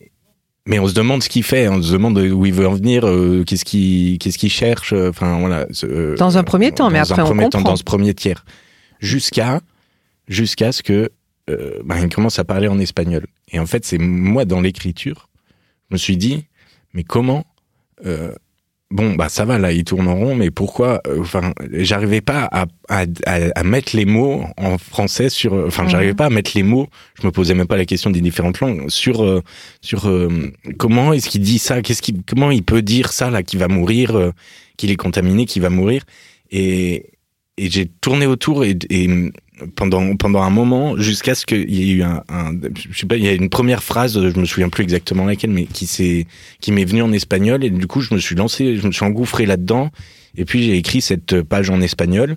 [0.66, 3.06] mais on se demande ce qu'il fait, on se demande où il veut en venir,
[3.06, 5.66] euh, qu'est-ce qu'il qu'est-ce qu'il cherche, euh, enfin voilà.
[5.84, 7.70] euh, Dans un premier temps, mais après, on premier temps, comprend.
[7.72, 8.44] dans ce premier tiers,
[9.00, 9.62] jusqu'à
[10.28, 11.08] jusqu'à ce que
[11.48, 13.26] euh, ben, il commence à parler en espagnol.
[13.52, 15.28] Et en fait, c'est moi dans l'écriture,
[15.90, 16.44] je me suis dit,
[16.94, 17.44] mais comment
[18.06, 18.32] euh,
[18.90, 22.48] Bon, bah ça va, là, il tourne en rond, mais pourquoi euh, Enfin, j'arrivais pas
[22.50, 25.52] à, à, à, à mettre les mots en français sur.
[25.52, 25.88] Enfin, Mhm.
[25.90, 26.88] j'arrivais pas à mettre les mots.
[27.20, 29.42] Je me posais même pas la question des différentes langues sur euh,
[29.82, 30.30] sur euh,
[30.78, 33.68] comment est-ce qu'il dit ça Qu'est-ce qu'il comment il peut dire ça là qu'il va
[33.68, 34.32] mourir, euh,
[34.78, 36.04] qu'il est contaminé, qu'il va mourir
[36.50, 37.10] Et
[37.58, 39.08] et j'ai tourné autour et, et
[39.74, 43.16] pendant pendant un moment jusqu'à ce qu'il y ait eu un, un je sais pas
[43.16, 46.26] il y a une première phrase je me souviens plus exactement laquelle mais qui s'est
[46.60, 49.04] qui m'est venue en espagnol et du coup je me suis lancé je me suis
[49.04, 49.90] engouffré là-dedans
[50.36, 52.36] et puis j'ai écrit cette page en espagnol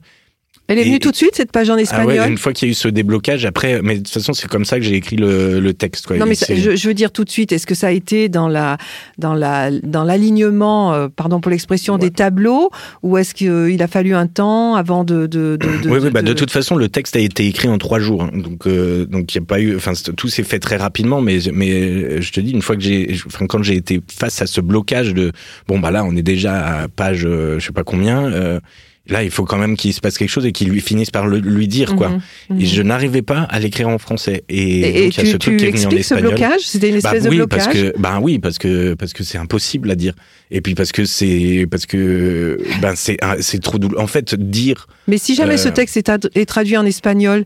[0.71, 2.53] Elle est Et- venue tout de suite, cette page en ah ouais, espagnol une fois
[2.53, 4.84] qu'il y a eu ce déblocage après mais de toute façon c'est comme ça que
[4.86, 6.17] j'ai écrit le, le texte quoi.
[6.17, 8.29] Non, mais ça- je, je veux dire tout de suite, est-ce que ça a été
[8.29, 8.77] dans la
[9.17, 12.69] dans la dans l'alignement, euh, pardon pour l'expression, des tableaux,
[13.03, 16.21] ou est-ce qu'il a fallu un temps avant de de de, de- oui, oui, bah,
[16.21, 18.31] de toute façon, le texte a été écrit en trois jours, hein.
[18.38, 21.39] donc euh, donc il y a pas eu, enfin tout s'est fait très rapidement, mais
[21.53, 24.47] mais euh, je te dis une fois que j'ai, enfin quand j'ai été face à
[24.47, 25.31] ce blocage de,
[25.67, 28.60] bon bah là on est déjà à page, euh, je sais pas combien, euh,
[29.08, 31.28] là il faut quand même qu'il se passe quelque chose et qu'il lui finisse par
[31.28, 32.10] le, lui dire quoi.
[32.10, 32.62] Mhm, mhm.
[32.62, 34.44] Et je n'arrivais pas à l'écrire en français.
[34.50, 36.14] Et, Et, et donc il y a ce truc qui est venu en expliques ce
[36.14, 36.36] espagnol.
[36.36, 36.62] blocage?
[36.62, 37.92] C'était une Bah espèce oui, de parce blocage?
[37.94, 40.14] que bah oui parce que parce que c'est impossible à dire
[40.52, 44.02] et puis parce que c'est parce que ben c'est c'est trop douloureux.
[44.04, 47.44] En fait, dire Mais si jamais ce euh, texte est traduit en espagnol,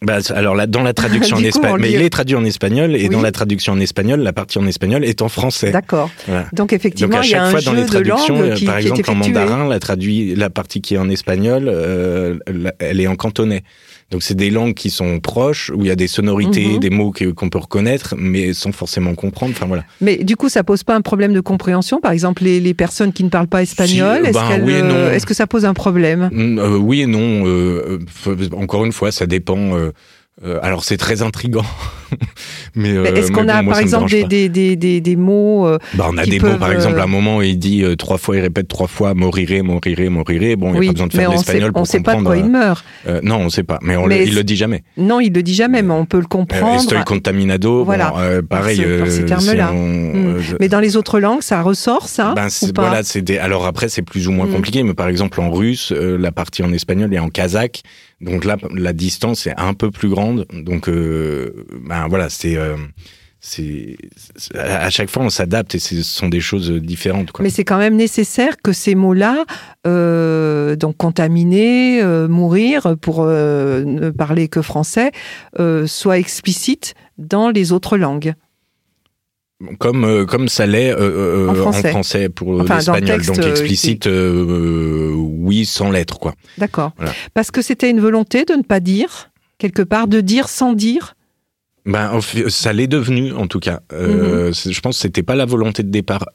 [0.00, 3.02] Bah, alors là, dans la traduction en espagnol, mais il est traduit en espagnol et
[3.04, 3.08] Oui.
[3.10, 5.70] dans la traduction en espagnol, la partie en espagnol est en français.
[5.70, 6.10] d'accord.
[6.26, 6.42] Voilà.
[6.52, 8.54] Donc Donc effectivement, à il y a chaque un fois jeu dans les traductions, euh,
[8.54, 12.38] qui, par qui exemple en mandarin, la traduit la partie qui est en espagnol, euh,
[12.78, 13.62] elle est en cantonais.
[14.12, 16.78] Donc c'est des langues qui sont proches où il y a des sonorités, Mhm.
[16.78, 19.52] des mots qu'on peut reconnaître, mais sans forcément comprendre.
[19.56, 19.84] Enfin voilà.
[20.00, 21.98] Mais du coup, ça pose pas un problème de compréhension?
[22.00, 25.12] Par exemple, les, les personnes qui ne parlent pas espagnol, Si, est-ce ben oui euh,
[25.14, 26.28] est-ce que ça pose un problème?
[26.30, 27.46] Mm, euh, oui et non.
[27.46, 29.74] euh, euh, encore une fois, ça dépend.
[29.76, 29.90] euh,
[30.44, 31.64] euh, alors c'est très intrigant,
[32.74, 35.16] mais, euh, Mais Est-ce qu'on bon, a moi, par exemple des, des, des, des, des
[35.16, 37.58] mots euh, Bah, on a des peuvent, mots, par exemple, euh, à un moment, il
[37.58, 40.56] dit euh, trois fois, il répète trois fois, morirez, morirez, morirez.
[40.56, 42.00] Bon, il n'y a pas besoin de faire de on sait, l'espagnol on pour sait
[42.00, 42.40] pas de comprendre.
[42.40, 42.84] quoi il meurt.
[43.08, 44.84] euh, non, on sait pas, mais, on Mais le, il le dit jamais.
[44.96, 46.80] Non, il le dit jamais, mais on peut le Euh, comprendre.
[46.80, 48.10] estoy contaminado, Voilà.
[48.10, 48.78] bon, euh, pareil.
[48.78, 49.68] Par ce- par ces euh, termes-là.
[49.70, 50.26] si Mm.
[50.26, 53.22] euh, je- Mais dans les autres langues, ça ressort, ça ben, ou pas voilà, c'est
[53.22, 53.36] des...
[53.38, 54.52] alors après c'est plus ou moins Mm.
[54.52, 57.82] compliqué, mais par exemple en russe, euh, la partie en espagnol et en kazakh,
[58.22, 62.76] donc là la distance est un peu plus grande, donc euh, ben voilà c'est euh,
[63.40, 63.96] c'est
[64.54, 67.32] à chaque fois on s'adapte et ce sont des choses différentes.
[67.40, 69.44] Mais c'est quand même nécessaire que ces mots-là,
[69.86, 75.10] euh, donc contaminer, mourir, pour ne parler que français,
[75.86, 78.34] soient explicites dans les autres langues.
[79.78, 82.28] Comme euh, comme ça l'est euh, euh, En en, français.
[82.28, 86.34] pour Enfin, l'espagnol, donc explicite euh, oui sans lettres quoi.
[86.58, 86.92] D'accord.
[86.96, 87.12] Voilà.
[87.34, 91.14] Parce que c'était une volonté de ne pas dire, quelque part, de dire sans dire?
[91.84, 93.80] Ben, ça l'est devenu, en tout cas.
[93.92, 94.52] Mhm.
[94.52, 96.26] Je pense que c'était pas la volonté de départ.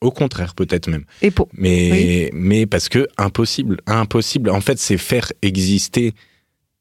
[0.00, 1.04] Au contraire, peut-être même.
[1.22, 1.48] Et pour...
[1.52, 4.50] Mais, mais parce que impossible, impossible.
[4.50, 6.14] En fait, c'est faire exister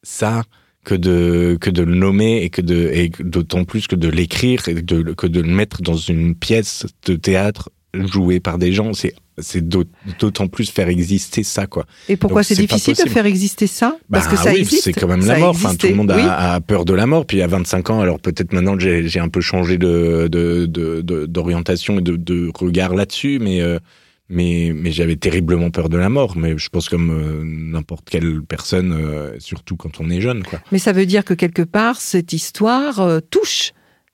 [0.01, 0.43] ça
[0.89, 4.67] que de que de le nommer et que de et d'autant plus que de l'écrire
[4.67, 8.93] et de, que de le mettre dans une pièce de théâtre jouée par des gens.
[8.93, 11.85] C'est c'est d'autant plus faire exister ça quoi.
[12.09, 13.99] Et pourquoi c'est difficile de faire exister ça?
[14.11, 15.51] Parce que bah ça oui, c'est quand même la mort.
[15.51, 17.27] Enfin, tout le monde a, peur de la mort.
[17.27, 20.27] Puis à 25 ans, alors peut-être maintenant j'ai un peu changé de
[21.27, 23.77] d'orientation de, de, de, de, regard là-dessus, mais euh,
[24.29, 26.37] mais mais j'avais terriblement peur de la mort.
[26.37, 30.59] Mais je pense comme euh, n'importe quelle personne, euh, surtout quand on est jeune quoi.
[30.71, 33.73] Mais ça veut dire que quelque part cette histoire touche,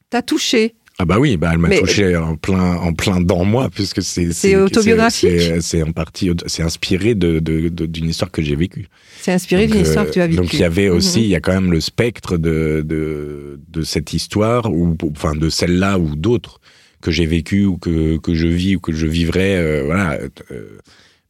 [0.10, 0.76] t'a touché.
[0.98, 4.32] Ah bah oui, bah elle m'a touché en plein en plein dans moi puisque c'est
[4.32, 5.42] c'est autobiographique.
[5.60, 8.88] C'est en partie c'est inspiré de d'une de, histoire que j'ai vécue.
[9.20, 10.38] C'est inspiré d'une histoire que tu as vécue.
[10.38, 11.26] Donc il y avait aussi mhm.
[11.26, 15.50] il y a quand même le spectre de de de cette histoire ou enfin de
[15.50, 16.62] celle-là ou d'autres
[17.06, 20.18] que j'ai vécu ou que que je vis ou que je vivrai euh, voilà
[20.52, 20.80] euh,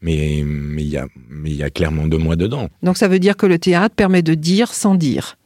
[0.02, 2.70] mais mais il y a mais il y a clairement de moi dedans.
[2.82, 5.38] Donc ça veut dire que le théâtre permet de dire sans dire?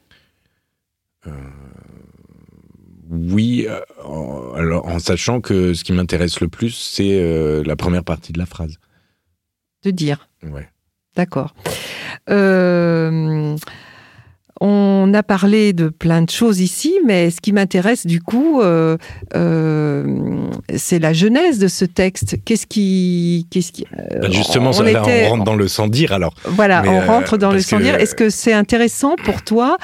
[1.26, 1.30] Euh
[3.10, 8.04] oui, euh, alors en sachant que ce qui m'intéresse le plus, c'est euh, la première
[8.04, 8.76] partie de la phrase.
[9.82, 10.28] De dire.
[10.44, 10.68] Ouais.
[11.16, 11.54] D'accord.
[12.28, 13.10] Euh,
[15.10, 18.60] on a parlé de plein de choses ici, mais ce qui m'intéresse du coup,
[19.32, 22.36] c'est la genèse de ce texte.
[22.44, 23.86] Qu'est-ce qui, qu'est-ce qui
[24.20, 26.34] bah, Justement, on, là, on rentre dans le sans dire alors.
[26.44, 27.96] Voilà, on rentre dans le sans dire.
[27.96, 29.76] Est-ce que c'est intéressant pour toi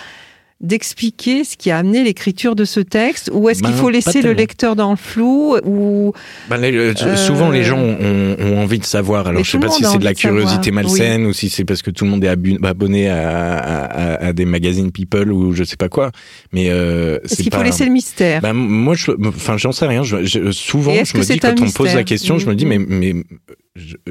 [0.61, 4.23] d'expliquer ce qui a amené l'écriture de ce texte ou est-ce qu'il ben, faut laisser
[4.23, 6.15] le lecteur dans le flou ou
[6.49, 9.27] ben, euh, souvent les gens ont, envie de savoir.
[9.27, 11.91] Alors je sais pas si c'est de la curiosité malsaine ou si c'est parce que
[11.91, 16.11] tout le monde est abonné à, des magazines People ou je sais pas quoi.
[16.53, 18.41] Mais euh, est-ce qu'il faut laisser le mystère?
[18.41, 20.05] Ben, moi je enfin j'en sais rien.
[20.05, 23.15] Souvent je me dis quand on me pose la question je me dis mais mais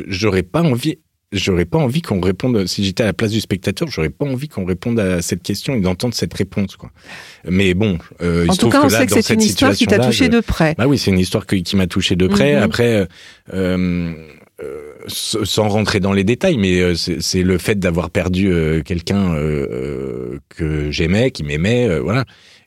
[0.08, 1.00] j'aurais pas envie
[1.38, 4.48] j'aurais pas envie qu'on réponde, si j'étais à la place du spectateur, j'aurais pas envie
[4.48, 6.92] qu'on réponde à cette question et d'entendre cette réponse, quoi.
[7.48, 10.30] Mais bon, euh, en tout cas, on sait que c'est une histoire qui t'a touché
[10.30, 10.76] de près.
[10.78, 12.56] Bah oui, c'est une histoire qui, m'a touché de près.
[12.56, 12.64] Mhm.
[12.64, 13.08] Après,
[13.54, 14.14] euh,
[14.64, 19.36] euh, sans rentrer dans les détails, mais euh, c'est le fait d'avoir perdu euh, quelqu'un
[20.48, 22.24] que j'aimais, qui m'aimait, voilà.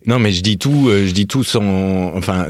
[0.08, 2.46] Non, mais je dis tout, je dis tout sans, enfin,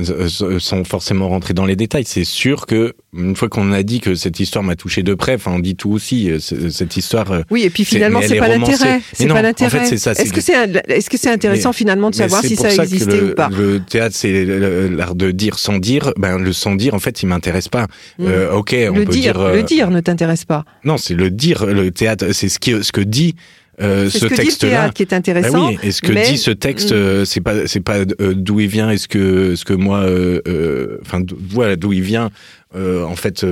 [0.61, 2.05] sans forcément rentrer dans les détails.
[2.07, 5.35] C'est sûr que une fois qu'on a dit que cette histoire m'a touché de près,
[5.35, 6.31] enfin, on dit tout aussi.
[6.39, 7.43] Cette histoire.
[7.51, 9.01] Oui, et puis finalement, c'est pas l'intérêt.
[9.13, 9.77] C'est pas l'intérêt.
[9.77, 10.13] En fait, c'est ça.
[10.13, 10.55] Est-ce que c'est,
[10.89, 13.49] est-ce que c'est intéressant finalement de savoir si ça, existait ou pas?
[13.49, 16.13] Le théâtre, c'est l'art de dire sans dire.
[16.17, 17.89] Ben, le sans dire, en fait, il m'intéresse pas.
[18.21, 18.27] Mmh.
[18.53, 20.65] ok, on le peut dire, dire le dire ne t'intéresse pas.
[20.85, 21.67] Non, c'est le dire.
[21.67, 23.35] Le théâtre, c'est ce qui, ce que dit.
[23.81, 25.69] Euh, ce, texte-là, qui est intéressant.
[25.69, 26.97] Ben oui, et ce que dit ce texte, mm.
[26.97, 28.91] euh, c'est pas, c'est pas euh, d'où il vient.
[28.91, 32.31] Est-ce que, ce que moi, euh, enfin, voilà, d'où il vient.
[32.75, 33.47] en fait,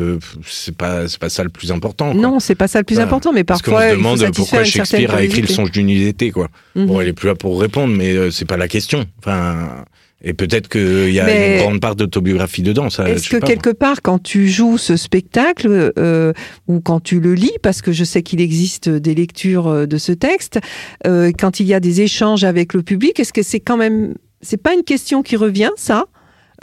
[0.44, 2.12] c'est pas, c'est pas ça le plus important.
[2.12, 2.20] Quoi.
[2.20, 3.72] Non, c'est pas ça le plus important, mais parfois.
[3.72, 6.48] Parce qu'on se demande pourquoi Shakespeare a écrit le songe d'une été, quoi.
[6.76, 6.86] Mm-hmm.
[6.86, 9.04] Bon, elle est plus là pour répondre, mais c'est pas la question.
[9.18, 9.84] Enfin.
[10.22, 12.88] Et peut-être qu'il y a une grande part d'autobiographie dedans.
[12.88, 16.32] Est-ce que quelque part, quand tu joues ce spectacle euh,
[16.68, 19.98] ou quand tu le lis, parce que je sais qu'il existe des lectures euh, de
[19.98, 20.58] ce texte,
[21.06, 24.14] euh, quand il y a des échanges avec le public, est-ce que c'est quand même,
[24.40, 26.06] c'est pas une question qui revient, ça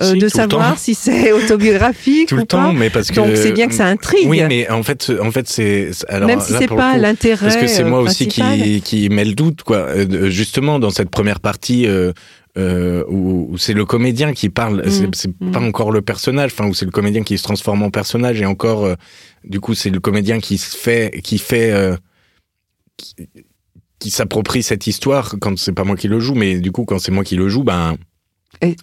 [0.01, 3.51] euh, de savoir si c'est autobiographique tout ou le temps, mais parce que donc c'est
[3.51, 4.27] bien que ça intrigue.
[4.27, 7.45] Oui, mais en fait, en fait, c'est alors même si c'est pas l'intérêt.
[7.45, 9.89] Parce que c'est moi aussi qui qui met le doute, quoi.
[10.29, 12.11] Justement, dans cette première partie, euh,
[12.57, 15.51] euh, où, c'est le comédien qui parle, mmh, c'est mmh.
[15.51, 18.45] pas encore le personnage, enfin où c'est le comédien qui se transforme en personnage et
[18.45, 18.95] encore, euh,
[19.43, 21.95] du coup c'est le comédien qui se fait, qui fait, euh,
[23.99, 26.99] qui, s'approprie cette histoire quand c'est pas moi qui le joue, mais du coup quand
[26.99, 27.95] c'est moi qui le joue, ben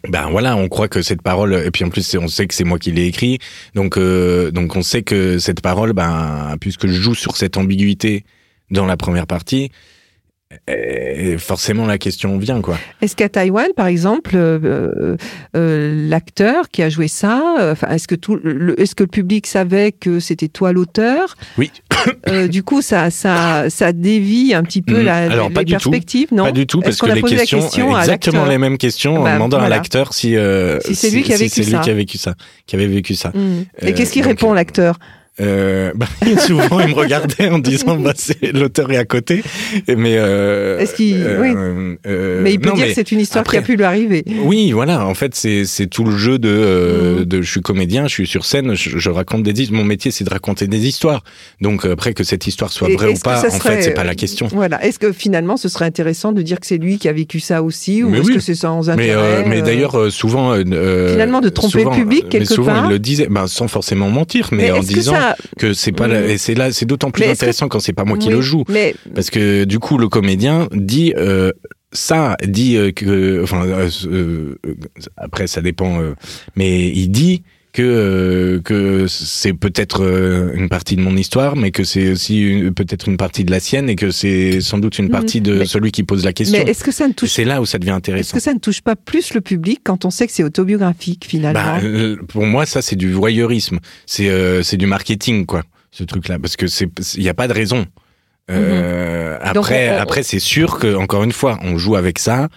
[0.09, 2.65] ben voilà, on croit que cette parole, et puis en plus on sait que c'est
[2.65, 3.39] moi qui l'ai écrit,
[3.75, 8.25] donc euh, donc on sait que cette parole, ben puisque je joue sur cette ambiguïté
[8.71, 9.71] dans la première partie,
[10.67, 12.77] et forcément la question vient quoi.
[13.03, 15.17] Est-ce qu'à Taïwan, par exemple, euh,
[15.57, 19.09] euh, l'acteur qui a joué ça, euh, enfin, est-ce que tout, le, est-ce que le
[19.09, 21.37] public savait que c'était toi l'auteur?
[21.57, 21.71] Oui.
[22.49, 25.05] du coup, ça, ça, ça dévie un petit peu mm.
[25.05, 26.45] la, Alors, pas les perspectives, non?
[26.45, 29.69] Pas du tout, parce que les questions, exactement les mêmes questions, en bah, demandant à
[29.69, 30.35] l'acteur si,
[30.85, 32.35] si c'est lui qui a vécu ça, qui a vécu ça,
[32.67, 33.29] qui avait vécu ça.
[33.29, 33.63] Mm.
[33.83, 34.99] Et qu'est-ce qu'il répond l'acteur?
[35.39, 36.07] Euh, bah,
[36.47, 39.43] souvent, il me regardait en disant bah, c'est l'auteur est à côté.
[39.89, 41.99] Mais euh, est-ce qu'il euh, oui.
[42.07, 44.25] Euh, mais il peut dire que c'est une histoire qui a pu lui arriver.
[44.45, 45.07] Oui, voilà.
[45.07, 47.25] En fait, c'est c'est tout le jeu de euh, mm.
[47.25, 49.81] de je suis comédien, je suis sur scène, je, je raconte des histoires.
[49.81, 51.23] Mon métier, c'est de raconter des histoires.
[51.61, 54.49] Donc après que cette histoire soit vraie ou pas, en fait, c'est pas la question.
[54.53, 54.85] Voilà.
[54.85, 57.63] Est-ce que finalement, ce serait intéressant de dire que c'est lui qui a vécu ça
[57.63, 61.91] aussi, ou est-ce que c'est sans intérêt Mais, mais d'ailleurs, souvent finalement de tromper le
[61.91, 62.87] public quelque mais souvent, part.
[62.87, 65.15] il le disait, ben, sans forcément mentir, mais, en disant
[65.59, 68.29] que c'est pas et c'est là c'est d'autant plus intéressant quand c'est pas moi qui
[68.29, 68.65] le joue.
[69.15, 71.53] parce que du coup le comédien dit euh,
[71.93, 73.67] ça dit que, enfin,
[75.17, 76.01] après ça dépend,
[76.55, 81.71] mais il dit que euh, que c'est peut-être euh, une partie de mon histoire, mais
[81.71, 85.07] que c'est aussi peut-être une partie de la sienne et que c'est sans doute une
[85.07, 85.11] mhm.
[85.13, 86.59] partie de celui qui pose la question.
[86.59, 88.21] Mais est-ce que ça ne touche C'est là où ça devient intéressant.
[88.21, 91.25] Est-ce que ça ne touche pas plus le public quand on sait que c'est autobiographique
[91.27, 94.31] finalement bah, euh, Pour moi, ça c'est du voyeurisme, c'est
[94.63, 97.87] c'est du marketing quoi, ce truc-là, parce que c'est il n'y a pas de raison.
[98.49, 99.39] Mhm.
[99.43, 102.49] après, après c'est sûr que encore une fois, on joue avec ça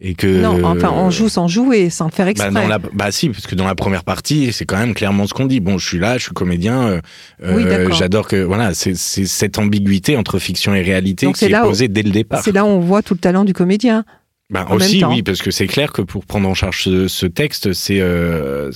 [0.00, 2.50] et que non enfin on joue sans jouer sans le faire bah, exprès.
[2.50, 5.34] bah, la, bah si parce que dans la première partie c'est quand même clairement ce
[5.34, 5.60] qu'on dit.
[5.60, 7.00] Bon je suis là je suis comédien euh,
[7.44, 12.02] euh j'adore que voilà c'est cette ambiguïté entre fiction et réalité qui est, posée dès
[12.02, 12.42] le départ.
[12.42, 14.04] c'est là où on voit tout le talent du comédien
[14.50, 18.00] bah aussi oui parce que c'est clair que pour prendre en charge ce, texte c'est
[18.00, 18.72] euh,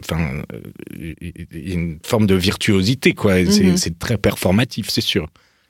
[0.00, 0.42] enfin
[1.52, 3.34] une forme de virtuosité quoi.
[3.42, 3.76] Mhm.
[3.76, 5.26] c'est très performatif c'est sûr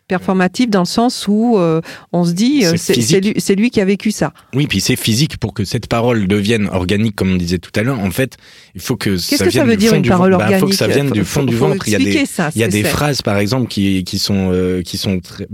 [0.08, 1.80] performatif dans le sens où euh,
[2.12, 4.32] on se dit euh, c'est lui, qui a vécu ça.
[4.54, 7.82] Oui, puis c'est physique pour que cette parole devienne organique, comme on disait tout à
[7.82, 7.98] l'heure.
[8.00, 8.36] En fait,
[8.74, 10.68] il faut que ça que vienne ça veut du dire une parole organique bah, faut
[10.68, 11.88] que ça vienne du fond du ventre.
[11.88, 14.82] Il y a des, il y a des phrases, par exemple, qui, qui sont euh,
[14.82, 15.46] qui sont très,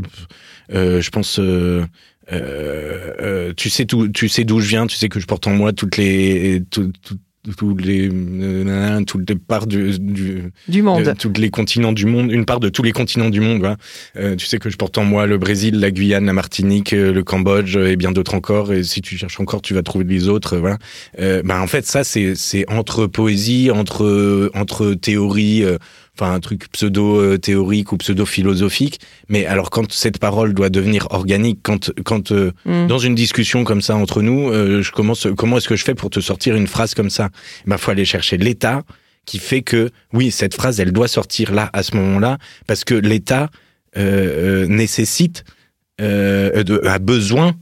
[0.70, 1.40] je pense.
[3.56, 5.72] tu sais tout, tu sais d'où je viens, tu sais que je porte en moi
[5.72, 6.62] toutes les,
[7.56, 12.44] tous les euh, toutes les parts du du, monde, tous les continents du monde, une
[12.44, 13.76] part de tous les continents du monde.
[14.16, 17.12] Euh, tu sais que je porte en moi le Brésil, la Guyane, la Martinique, euh,
[17.12, 18.72] le Cambodge et bien d'autres encore.
[18.72, 20.56] Et si tu cherches encore, tu vas trouver les autres.
[20.56, 20.78] Voilà.
[21.18, 25.64] ben en fait, ça c'est c'est entre poésie, entre entre théorie
[26.18, 31.06] enfin un truc pseudo théorique ou pseudo philosophique mais alors quand cette parole doit devenir
[31.10, 32.86] organique quand quand euh, mm.
[32.86, 35.94] dans une discussion comme ça entre nous euh, je commence comment est-ce que je fais
[35.94, 37.28] pour te sortir une phrase comme ça?
[37.66, 38.82] Il bah, faut aller chercher l'état
[39.26, 42.94] qui fait que oui cette phrase elle doit sortir là à ce moment-là parce que
[42.94, 43.50] l'état
[43.96, 45.44] euh, nécessite
[45.98, 47.54] de, a besoin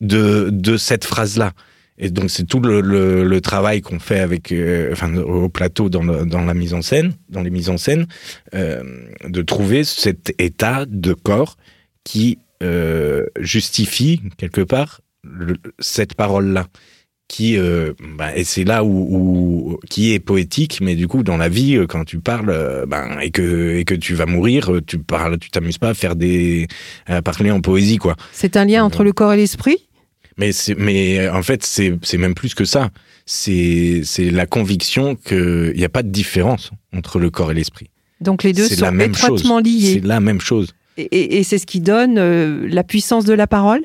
[0.00, 1.52] de de cette phrase là
[1.98, 5.88] et donc c'est tout le, le, le travail qu'on fait avec, euh, enfin au plateau
[5.88, 8.06] dans, dans, la mise en scène, dans les mises en scène,
[8.54, 8.82] euh,
[9.26, 11.56] de trouver cet état de corps
[12.04, 15.00] qui euh, justifie quelque part
[15.80, 16.68] cette parole-là,
[17.26, 21.36] qui euh, bah, et c'est là où, où, qui est poétique, mais du coup dans
[21.36, 25.38] la vie quand tu parles, ben et que et que tu vas mourir, tu parles,
[25.38, 26.68] tu t'amuses pas à faire des
[27.06, 28.14] à parler en poésie quoi.
[28.32, 29.87] C'est un lien entre le corps et l'esprit?
[30.38, 32.90] Mais mais en fait, c'est, même plus que ça.
[33.26, 37.90] C'est, c'est la conviction qu'il n'y a pas de différence entre le corps et l'esprit.
[38.20, 39.94] Donc les deux sont étroitement liés.
[39.94, 40.72] C'est la même chose.
[40.96, 43.82] Et, et, c'est ce qui donne euh, la puissance de la parole?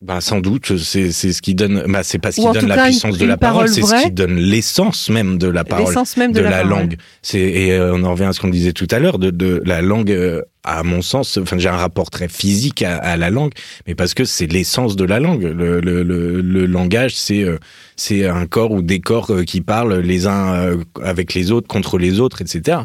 [0.00, 1.82] Bah sans doute, c'est c'est ce qui donne.
[1.88, 4.36] Bah c'est pas ce qui donne la puissance de la parole, c'est ce qui donne
[4.36, 6.96] l'essence même de la parole, même de, la, langue.
[7.20, 9.60] C'est et euh, on en revient à ce qu'on disait tout à l'heure de, de
[9.64, 10.12] la langue.
[10.12, 13.52] Euh, à mon sens, enfin j'ai un rapport très physique à, à la langue,
[13.86, 15.42] mais parce que c'est l'essence de la langue.
[15.42, 17.58] Le, le, le, le langage, c'est euh,
[17.96, 22.20] c'est un corps ou des corps qui parlent les uns avec les autres, contre les
[22.20, 22.82] autres, etc.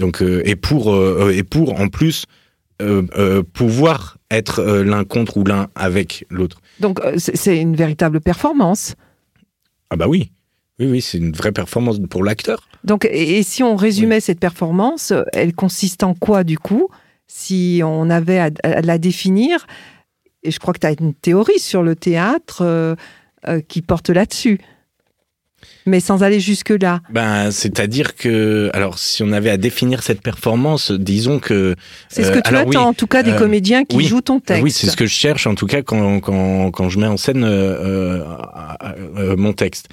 [0.00, 0.96] Donc et pour
[1.30, 2.24] et pour en plus
[3.52, 6.60] pouvoir être euh, l'un contre ou l'un avec l'autre.
[6.80, 8.94] Donc euh, c'est une véritable performance.
[9.90, 10.32] Ah bah oui,
[10.78, 12.68] oui, oui, c'est une vraie performance pour l'acteur.
[12.84, 16.88] Donc et, si on résumait cette performance, elle consiste en quoi du coup
[17.26, 18.50] Si on avait à,
[18.82, 19.66] la définir,
[20.42, 24.60] et je crois que tu as une théorie sur le théâtre euh, qui porte là-dessus
[25.86, 27.00] mais sans aller jusque-là.
[27.10, 31.76] Ben, c'est-à-dire que, alors, si on avait à définir cette performance, disons que.
[32.08, 34.62] C'est ce que tu attends, en tout cas, des euh, comédiens qui jouent ton texte.
[34.62, 37.16] Oui, c'est ce que je cherche, en tout cas, quand, quand, quand je mets en
[37.16, 38.24] scène euh,
[39.16, 39.88] euh, mon texte.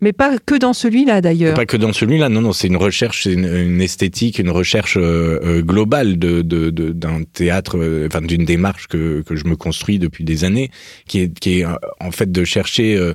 [0.00, 1.54] Mais pas que dans celui-là d'ailleurs.
[1.54, 6.18] Pas que dans celui-là, non, non, c'est une recherche, c'est une, esthétique, une recherche globale
[6.18, 10.72] de, de, d'un théâtre, enfin d'une démarche que, que je me construis depuis des années,
[11.06, 11.66] qui est, qui est
[12.00, 13.12] en fait de chercher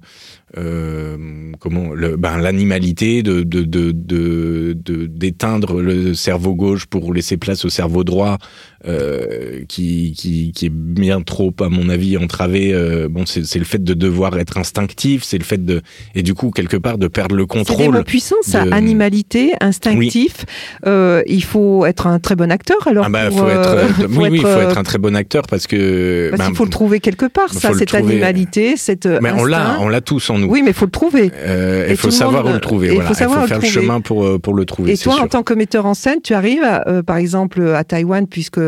[0.55, 1.17] euh,
[1.59, 7.65] comment le, ben, l'animalité, de, de, de, de, d'éteindre le cerveau gauche pour laisser place
[7.65, 8.37] au cerveau droit,
[8.85, 12.73] euh, qui, qui, qui est bien trop, à mon avis, entravé.
[12.73, 15.81] Euh, bon, c'est, c'est le fait de devoir être instinctif, c'est le fait de
[16.15, 17.77] et du coup quelque part de perdre le contrôle.
[17.77, 18.63] C'est des mots puissants, ça.
[18.71, 20.45] Animalité, instinctif.
[20.85, 22.87] Euh, il faut être un très bon acteur.
[22.87, 25.15] Alors, ah bah, pour, faut être, euh, oui, oui, il faut être un très bon
[25.15, 26.29] acteur parce que.
[26.29, 29.05] Parce ben, qu'il faut le trouver quelque part, ça, cette animalité, cette.
[29.05, 31.31] Mais on l'a, on l'a tous en oui, mais il faut le trouver.
[31.35, 32.93] Euh, il faut savoir où le trouver.
[32.95, 34.93] Il faut, savoir faire le chemin pour, euh, pour le trouver.
[34.93, 38.27] Et toi, en tant que metteur en scène, tu arrives, euh, par exemple, à Taïwan,
[38.27, 38.59] puisque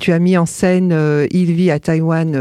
[0.00, 0.94] tu as mis en scène
[1.30, 2.36] Il vit à Taïwan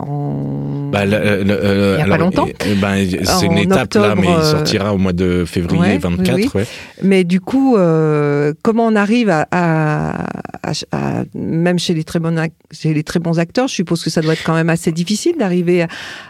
[0.00, 2.46] en Bah, le- le- le- Il y a pas longtemps.
[2.66, 5.80] euh, ben, c'est une étape là, mais octobre, il euh, sortira au mois de février
[5.82, 6.36] ouais, 24.
[6.36, 6.60] oui, oui.
[6.60, 6.66] ouais.
[7.02, 10.26] Mais du coup, euh, comment on arrive à, à-
[10.62, 14.02] à- à- même chez les très bons ac- chez les très bons acteurs, je suppose
[14.04, 15.88] que ça doit être quand même assez difficile d'arriver à,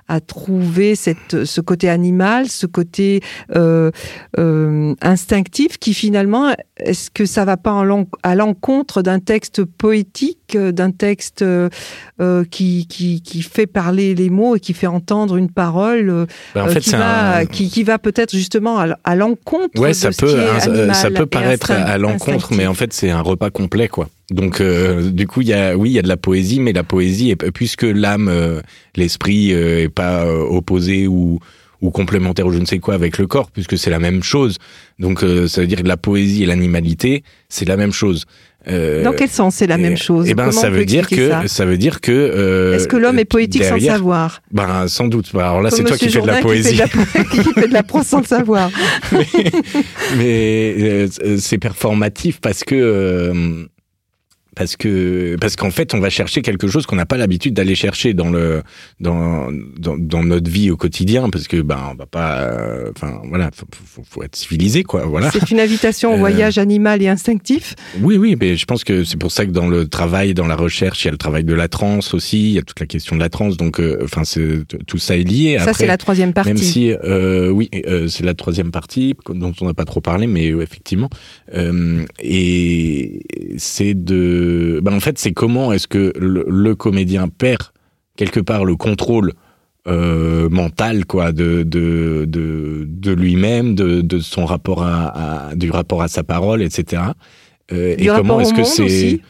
[0.09, 3.21] à trouver cette ce côté animal, ce côté
[3.57, 3.91] euh,
[4.39, 10.57] euh, instinctif qui finalement, est-ce que ça va pas en à l'encontre d'un texte poétique,
[10.57, 11.69] d'un texte euh,
[12.51, 16.69] qui, qui qui fait parler les mots et qui fait entendre une parole Ben, en
[16.69, 17.47] fait, qui, va, un.
[17.47, 20.71] qui, qui va peut-être justement à, l'encontre Ouais, de ça ce peut, qui est ça-
[20.71, 24.09] animal ça peut paraître à, l'encontre, mais en fait, c'est un repas complet, quoi.
[24.33, 26.73] Donc, euh, du coup, il y a, oui, il y a de la poésie, mais
[26.73, 28.61] la poésie, est- puisque l'âme, euh,
[28.97, 31.39] l'esprit, euh, est pas euh, opposé ou
[31.81, 34.59] ou complémentaire ou je ne sais quoi avec le corps, puisque c'est la même chose.
[35.01, 38.25] Donc, euh, ça veut dire que la poésie et l'animalité, c'est la même chose.
[38.69, 41.65] Euh, Dans quel sens c'est la même chose Eh ben, ça veut dire que ça
[41.65, 42.13] veut dire que.
[42.13, 45.33] euh, Est-ce que l'homme est poétique sans derrière- savoir Ben, sans doute.
[45.35, 46.77] Alors là, Comme c'est toi qui fais de la poésie.
[47.33, 48.71] Qui fait de la, prose sans le savoir.
[49.13, 49.27] mais
[50.17, 51.07] mais, euh,
[51.39, 53.65] c'est performatif parce que euh,
[54.55, 57.75] parce que parce qu'en fait on va chercher quelque chose qu'on n'a pas l'habitude d'aller
[57.75, 58.63] chercher dans le
[59.01, 59.49] dans,
[59.79, 63.51] dans dans notre vie au quotidien parce que ben on va pas euh, enfin voilà
[63.55, 67.09] faut, faut, faut être civilisé quoi voilà C'est une invitation au Euh, voyage animal et
[67.09, 67.75] instinctif.
[68.01, 70.57] oui oui mais je pense que c'est pour ça que dans le travail dans la
[70.57, 72.87] recherche il y a le travail de la transe aussi il y a toute la
[72.87, 75.97] question de la transe donc euh, enfin c'est tout ça est lié Ça, c'est la
[75.97, 76.49] troisième partie.
[76.53, 80.27] même si, euh, oui, euh, c'est la troisième partie dont on n'a pas trop parlé,
[80.27, 81.09] mais euh, effectivement,
[81.55, 83.21] euh, et
[83.59, 84.15] c'est de,
[84.83, 87.63] ben en fait, c'est comment est-ce que le, le comédien perd
[88.17, 89.33] quelque part le contrôle
[89.89, 95.71] euh, mental, quoi, de de de, de lui-même, de, de son rapport à, à- du
[95.71, 97.03] rapport à sa parole, etc.
[97.73, 99.21] Euh, rapport au est-ce que c'est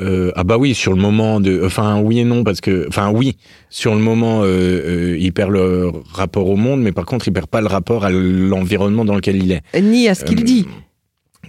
[0.00, 3.12] euh, ah bah oui, sur le moment de, enfin oui et non parce que, enfin
[3.14, 3.36] oui,
[3.68, 7.60] sur le moment, il perd le rapport au monde, mais par contre, il perd pas
[7.60, 9.62] le rapport à l'environnement dans lequel il est.
[9.80, 10.66] Ni à ce qu'il dit.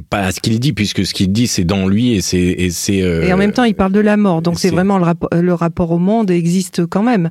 [0.10, 2.72] Pas à ce qu'il dit, puisque ce qu'il dit, c'est dans lui et c'est et
[3.04, 4.42] euh, Et en même temps, il parle de la mort.
[4.42, 7.30] Donc, c'est vraiment le, rapport- le rapport au monde existe quand même.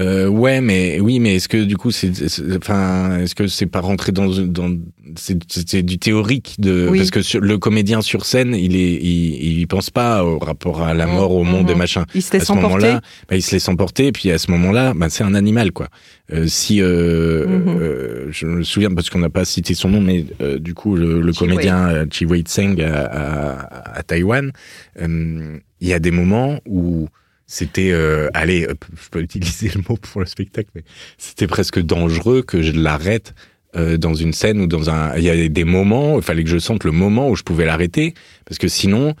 [0.00, 2.10] Euh, ouais, mais oui, mais est-ce que du coup, c'est,
[2.56, 4.74] enfin, est-ce que c'est pas rentré dans dans
[5.16, 6.98] c'est, du théorique de Oui.
[6.98, 10.82] parce que sur- le comédien sur scène, il est, il, il pense pas au rapport
[10.82, 11.78] à la mort, au monde et mhm.
[11.78, 12.04] machin.
[12.14, 12.68] Il se à laisse ce emporter.
[12.76, 15.72] moment-là, bah, il se laisse emporter, et puis à ce moment-là, bah, c'est un animal,
[15.72, 15.88] quoi.
[16.32, 20.24] Euh, si euh, euh, je me souviens parce qu'on n'a pas cité son nom, mais
[20.40, 24.52] euh, du coup le, le Chi comédien euh, Chi Wei Tseng à, à, à Taïwan,
[25.00, 27.08] il y a des moments où
[27.52, 28.68] c'était, euh, allez,
[29.02, 30.84] je peux utiliser le mot pour le spectacle, mais
[31.18, 33.34] c'était presque dangereux que je l'arrête.
[33.76, 36.50] euh, dans une scène ou dans un, il y a des moments, il fallait que
[36.50, 39.14] je sente le moment où je pouvais l'arrêter, parce que sinon,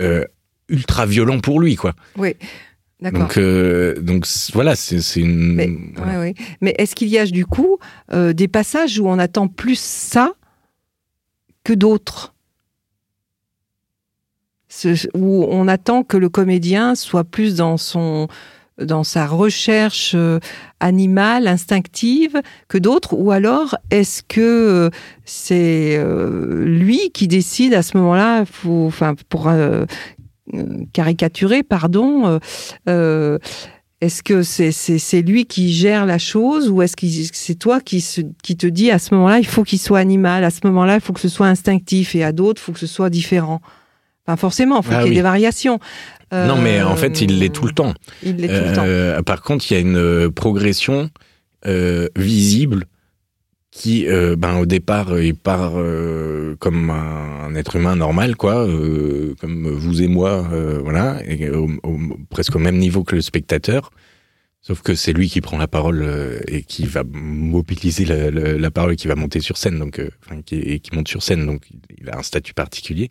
[0.00, 0.24] euh,
[0.70, 1.92] ultra violent pour lui, quoi.
[2.16, 2.34] Oui.
[3.00, 3.20] D'accord.
[3.20, 5.54] Donc, euh, donc voilà, c'est c'est une.
[5.54, 6.12] Mais, voilà.
[6.12, 6.34] ouais, ouais.
[6.62, 7.78] Mais est-ce qu'il y a du coup
[8.12, 10.32] euh, des passages où on attend plus ça
[11.64, 12.31] que d'autres?
[14.74, 18.28] Ce- Où on attend que le comédien soit plus dans son
[18.80, 20.40] dans sa recherche euh,
[20.80, 24.90] animale, instinctive que d'autres Ou alors est-ce que euh,
[25.26, 29.84] c'est euh, lui qui décide à ce moment-là, faut- enfin pour euh,
[30.94, 32.40] caricaturer, pardon,
[32.88, 33.38] euh,
[34.00, 38.22] est-ce que c'est lui qui gère la chose ou est-ce que c'est toi qui, se,
[38.42, 41.00] qui te dis à ce moment-là, il faut qu'il soit animal, à ce moment-là, il
[41.00, 43.60] faut que ce soit instinctif et à d'autres, il faut que ce soit différent?
[44.26, 45.16] Enfin, forcément, il faut Ah qu'il y ait oui.
[45.16, 45.78] des variations.
[46.32, 47.92] Non, mais en fait, il l'est tout le temps.
[48.22, 48.84] Il l'est tout le temps.
[48.86, 51.10] Euh, par contre, il y a une euh, progression
[51.66, 52.86] euh, visible
[53.70, 58.36] qui, euh, ben, au départ, euh, il part euh, comme un, un être humain normal,
[58.36, 61.98] quoi, euh, comme vous et moi, euh, voilà, et au- au-
[62.30, 63.90] presque au même niveau que le spectateur.
[64.62, 68.52] Sauf que c'est lui qui prend la parole euh, et qui va mobiliser la, la-
[68.58, 71.08] la parole et qui va monter sur scène, donc, euh, enfin, qui, et qui monte
[71.08, 71.62] sur scène, donc
[72.00, 73.10] il a un statut particulier,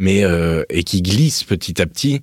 [0.00, 2.22] mais euh, et qui glisse petit à petit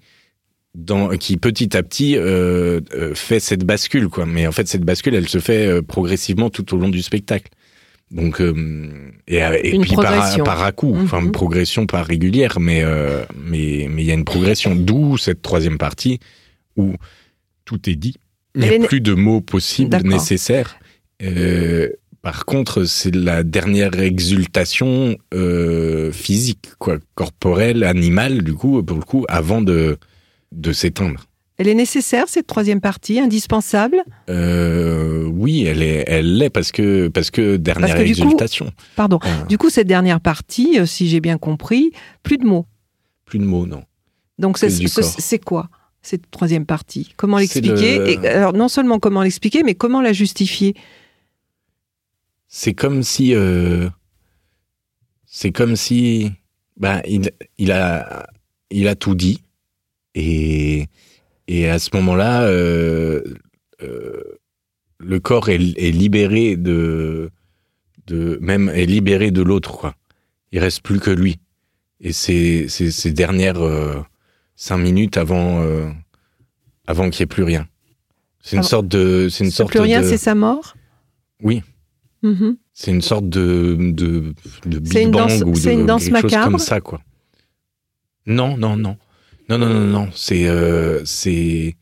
[0.75, 4.25] dans, qui petit à petit euh, euh, fait cette bascule, quoi.
[4.25, 7.49] Mais en fait, cette bascule, elle se fait euh, progressivement tout au long du spectacle.
[8.11, 11.25] Donc, euh, et, euh, et Une puis par, par à coup, enfin, Mhm.
[11.27, 14.75] une progression pas régulière, mais euh, mais mais il y a une progression.
[14.75, 16.19] D'où cette troisième partie
[16.77, 16.93] où
[17.65, 18.15] tout est dit.
[18.55, 20.79] Il n'y a plus de mots possibles nécessaires.
[21.21, 21.89] Euh,
[22.21, 29.03] par contre, c'est la dernière exultation euh, physique, quoi, corporelle, animale, du coup, pour le
[29.03, 29.97] coup, avant de
[30.53, 31.25] de s'éteindre.
[31.57, 33.97] Elle est nécessaire, cette troisième partie, indispensable?
[34.29, 38.21] Euh, oui, elle est, elle l'est parce que parce que dernière Parce que du coup-
[38.23, 38.71] exultation.
[38.95, 39.19] Pardon.
[39.23, 41.91] Ah, Du coup, cette dernière partie, euh, si j'ai bien compris,
[42.23, 42.65] plus de mots.
[43.25, 43.83] plus de mots, non.
[44.39, 45.67] Donc, ce- c'est quoi
[46.01, 47.11] cette troisième partie?
[47.17, 48.17] Comment l'expliquer?
[48.25, 50.75] Alors non seulement comment l'expliquer, mais comment la justifier?
[52.47, 53.89] C'est comme si, euh,
[55.25, 56.31] c'est comme si,
[56.77, 58.27] ben il, il a,
[58.69, 59.41] il a tout dit
[60.15, 60.87] et
[61.47, 63.23] et à ce moment-là, euh,
[63.81, 64.21] euh,
[64.99, 67.31] le corps est, libéré de,
[68.07, 69.95] de, même est libéré de l'autre, quoi.
[70.51, 71.39] Il reste plus que lui.
[71.99, 74.01] Et c'est ces dernières euh,
[74.55, 75.89] cinq minutes avant, euh,
[76.85, 77.67] avant qu'il n'y ait plus rien.
[78.41, 80.75] C'est une sorte de, c'est une sorte plus rien, c'est sa mort?
[81.41, 81.63] Oui.
[82.23, 82.55] Mm-hmm.
[82.73, 84.33] C'est une sorte de, de,
[84.65, 86.33] de Big Bang ou de une danse quelque macabre.
[86.33, 87.01] chose comme ça, quoi.
[88.25, 88.97] Non, non, non.
[89.49, 90.09] Non, non, non, non.
[90.13, 91.75] C'est, euh, c'est,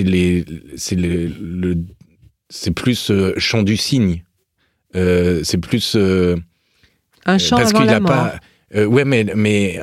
[0.00, 0.44] les,
[0.98, 1.76] le,
[2.48, 4.24] c'est plus euh, chant du cygne.
[4.96, 5.94] Euh, c'est plus.
[5.96, 6.36] Euh,
[7.26, 8.40] un chant parce qu'il n'a pas.
[8.74, 9.80] ouais, mais, mais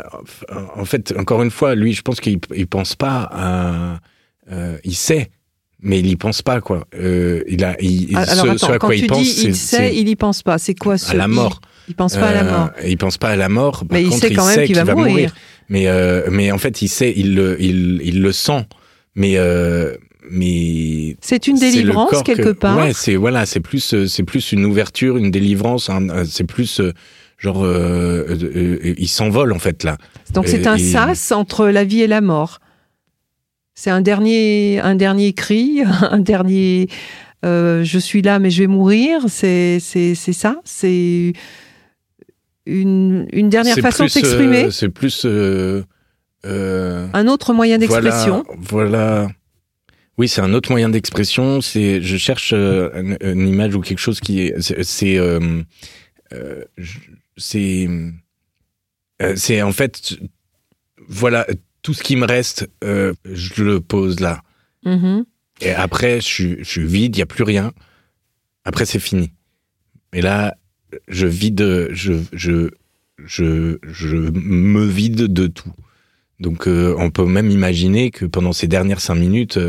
[0.75, 3.99] en fait, encore une fois, lui, je pense qu'il il pense pas à.
[4.83, 5.31] il sait,
[5.81, 6.87] mais il y pense pas, quoi.
[6.93, 10.43] il a, il, Alors, ce, attends, à quoi il pense, il sait, il y pense
[10.43, 10.57] pas.
[10.57, 11.61] C'est quoi ce À la mort.
[11.87, 12.69] Il, pense pas à la mort.
[12.85, 13.85] Il pense pas à la mort.
[13.85, 15.33] Par mais contre, il sait quand même qu'il va, mourir.
[15.69, 15.87] Mais,
[16.29, 18.65] mais en fait, il sait, il le, il, il le sent.
[19.15, 19.37] Mais
[20.31, 22.77] mais c'est une délivrance quelque part.
[22.77, 25.89] Ouais, c'est voilà, c'est plus euh, c'est plus une ouverture, une délivrance.
[26.25, 26.93] C'est plus euh,
[27.37, 29.97] genre euh, il s'envole en fait là.
[30.33, 32.59] Donc c'est un sas entre la vie et la mort.
[33.73, 36.87] C'est un dernier un dernier cri, un dernier
[37.43, 39.21] je suis là mais je vais mourir.
[39.27, 40.57] C'est c'est c'est ça.
[40.63, 41.33] C'est
[42.67, 44.71] une, une dernière façon de s'exprimer.
[44.71, 45.25] c'est plus
[46.43, 48.45] un autre moyen d'expression.
[48.57, 49.29] voilà
[50.17, 51.61] oui, c'est un autre moyen d'expression.
[51.61, 55.63] C'est, je cherche euh, une, image ou quelque chose qui est, c'est, euh,
[56.33, 56.63] euh,
[57.37, 57.89] c'est,
[59.35, 60.13] c'est en fait,
[61.07, 61.47] voilà,
[61.81, 64.41] tout ce qui me reste, je le pose là.
[64.85, 65.23] Mm-hmm.
[65.61, 67.71] Et après, je, suis vide, il y a plus rien.
[68.65, 69.31] Après, c'est fini.
[70.13, 70.55] Et là,
[71.07, 72.69] je vide, je, je,
[73.23, 75.71] je, je me vide de tout.
[76.39, 79.59] Donc, on peut même imaginer que pendant ces dernières cinq minutes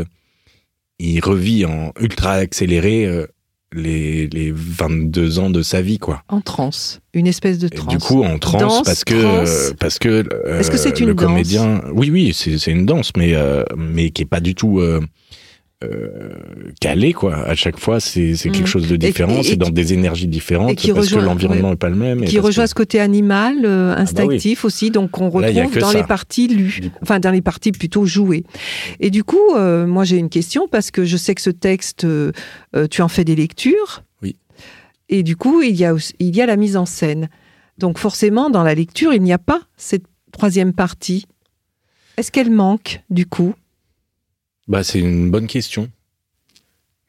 [0.99, 3.27] il revit en ultra accéléré euh,
[3.73, 6.23] les, les 22 ans de sa vie, quoi.
[6.29, 7.87] En transe, une espèce de transe.
[7.87, 10.23] du coup, en transe, parce que euh, parce que
[10.59, 11.25] Est-ce que c'est une le danse?
[11.25, 14.79] comédien, oui, oui, c'est une danse, mais euh, mais qui est pas du tout
[16.79, 17.35] calé quoi.
[17.35, 18.65] À chaque fois, c'est quelque mm.
[18.65, 19.41] chose de différent.
[19.43, 22.23] C'est dans des énergies différentes parce que l'environnement n'est pas le même.
[22.23, 24.91] qui rejoint ce côté animal, euh, ah bah instinctif aussi.
[24.91, 28.43] Donc on retrouve dans les parties lues, enfin dans les parties plutôt jouées.
[28.99, 32.03] Et du coup, euh, moi j'ai une question parce que je sais que ce texte,
[32.05, 32.31] euh,
[32.89, 34.03] tu en fais des lectures.
[34.21, 34.35] Oui.
[35.09, 37.29] Et du coup, il y a il y a la mise en scène.
[37.77, 41.25] Donc forcément, dans la lecture, il n'y a pas cette troisième partie.
[42.17, 43.55] Est-ce qu'elle manque du coup?
[44.67, 45.89] Bah, c'est une bonne question.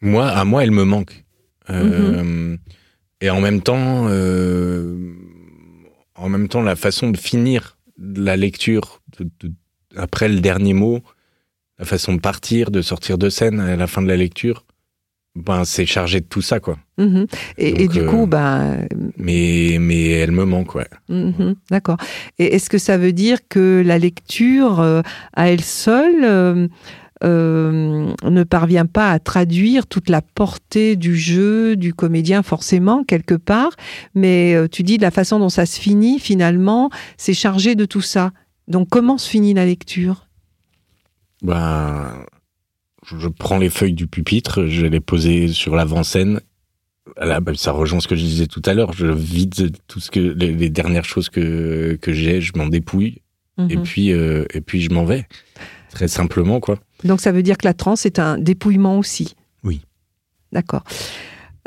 [0.00, 1.24] Moi, à moi, elle me manque.
[1.70, 2.59] Euh, mhm.
[3.20, 5.14] Et en même temps, euh,
[6.14, 9.00] en même temps, la façon de finir la lecture
[9.96, 11.00] après le dernier mot,
[11.78, 14.64] la façon de partir, de sortir de scène à la fin de la lecture,
[15.36, 16.78] ben c'est chargé de tout ça quoi.
[16.98, 17.26] Mhm.
[17.59, 18.86] Et, du coup, ben.
[19.16, 20.88] Mais mais elle me manque ouais.
[21.09, 21.57] Mhm.
[21.70, 21.96] D'accord.
[22.38, 25.02] Et est-ce que ça veut dire que la lecture euh,
[25.32, 26.68] à elle seule
[27.24, 33.34] euh, ne parvient pas à traduire toute la portée du jeu du comédien forcément quelque
[33.34, 33.72] part,
[34.14, 37.86] mais euh, tu dis de la façon dont ça se finit finalement, c'est chargé de
[37.86, 38.32] tout ça.
[38.68, 40.26] Donc comment se finit la lecture?
[41.42, 42.24] Ben,
[43.04, 46.40] je prends les feuilles du pupitre, je les poser sur l'avant-scène.
[47.20, 48.92] Ben, ça rejoint ce que je disais tout à l'heure.
[48.92, 53.22] Je vide tout ce que les, dernières choses que que j'ai, je m'en dépouille
[53.58, 53.82] et mhm.
[53.82, 55.26] puis euh, et puis je m'en vais.
[55.90, 56.80] Très simplement, quoi.
[57.05, 59.34] Donc ça veut dire que la transe est un dépouillement aussi.
[59.62, 59.82] Oui.
[60.52, 60.84] D'accord.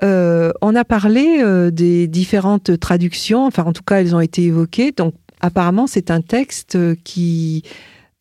[0.03, 4.43] Euh, on a parlé euh, des différentes traductions, enfin en tout cas elles ont été
[4.43, 4.91] évoquées.
[4.91, 7.63] Donc apparemment c'est un texte qui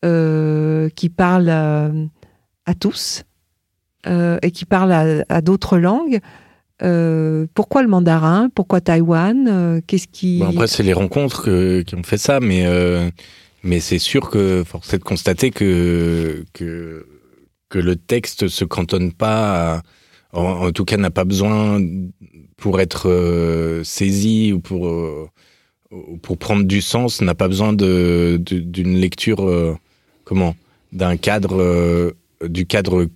[0.05, 1.91] euh, qui parle à,
[2.79, 3.25] tous
[4.07, 6.21] et qui parle à, d'autres langues.
[7.55, 8.49] pourquoi le mandarin?
[8.55, 9.83] Pourquoi Taïwan?
[9.87, 12.64] Qu'est-ce qui Après c'est les rencontres qui ont fait ça, mais
[13.63, 17.05] mais c'est sûr que force est de constater que, que,
[17.75, 19.83] le texte se cantonne pas,
[20.33, 21.79] en, tout cas n'a pas besoin
[22.57, 25.29] pour être euh, saisi ou pour, euh,
[26.23, 29.77] pour prendre du sens, n'a pas besoin d'une lecture, euh,
[30.25, 30.57] comment,
[30.93, 33.09] d'un cadre, du cadre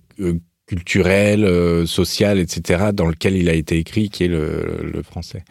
[0.67, 5.43] culturel, social, etc., dans lequel il a été écrit, qui est le, le français.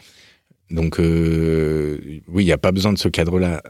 [0.70, 1.98] Donc euh,
[2.28, 3.62] oui, il n'y a pas besoin de ce cadre-là.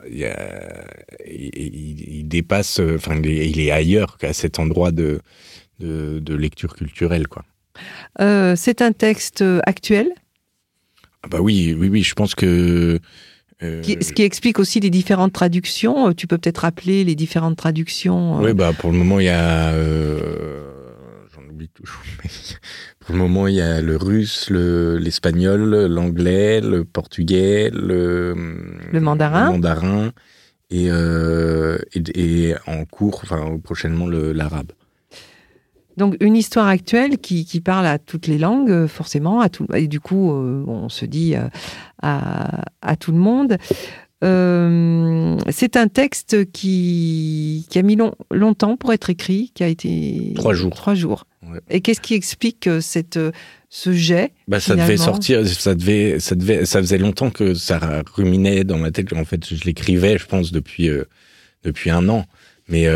[1.27, 5.21] il, dépasse, enfin, il est, ailleurs qu'à cet endroit de,
[5.79, 7.45] de, lecture culturelle, quoi.
[8.57, 10.09] c'est un texte actuel?
[11.23, 13.01] Ah bah oui, oui, oui, je pense que
[13.63, 16.09] euh, ce qui explique aussi les différentes traductions.
[16.09, 18.39] Euh, tu peux peut-être rappeler les différentes traductions.
[18.39, 18.47] Euh.
[18.47, 19.73] Oui, bah pour le moment il y a,
[21.35, 22.01] j'en oublie toujours.
[23.11, 28.35] pour le moment il y a le russe, l'espagnol, l'anglais, le portugais, le,
[28.93, 30.13] le mandarin, le mandarin
[30.71, 34.71] et, et, et, en cours, enfin prochainement l'arabe.
[35.97, 39.89] Donc une histoire actuelle qui, parle à toutes les langues, euh, forcément, à tout, et
[39.89, 41.49] du coup, euh, on se dit euh,
[42.01, 43.59] à, tout le monde.
[44.23, 47.97] C'est un texte qui, a mis
[48.31, 50.75] longtemps pour être écrit, qui a été trois jours.
[50.75, 51.27] Trois jours.
[51.71, 53.19] Et qu'est-ce qui explique cette,
[53.71, 58.03] ce jet bah, ça devait sortir, ça devait, ça devait, ça faisait longtemps que ça
[58.15, 59.13] ruminait dans ma tête.
[59.15, 60.91] En fait, je l'écrivais, je pense, depuis
[61.63, 62.27] depuis un an.
[62.69, 62.89] Mais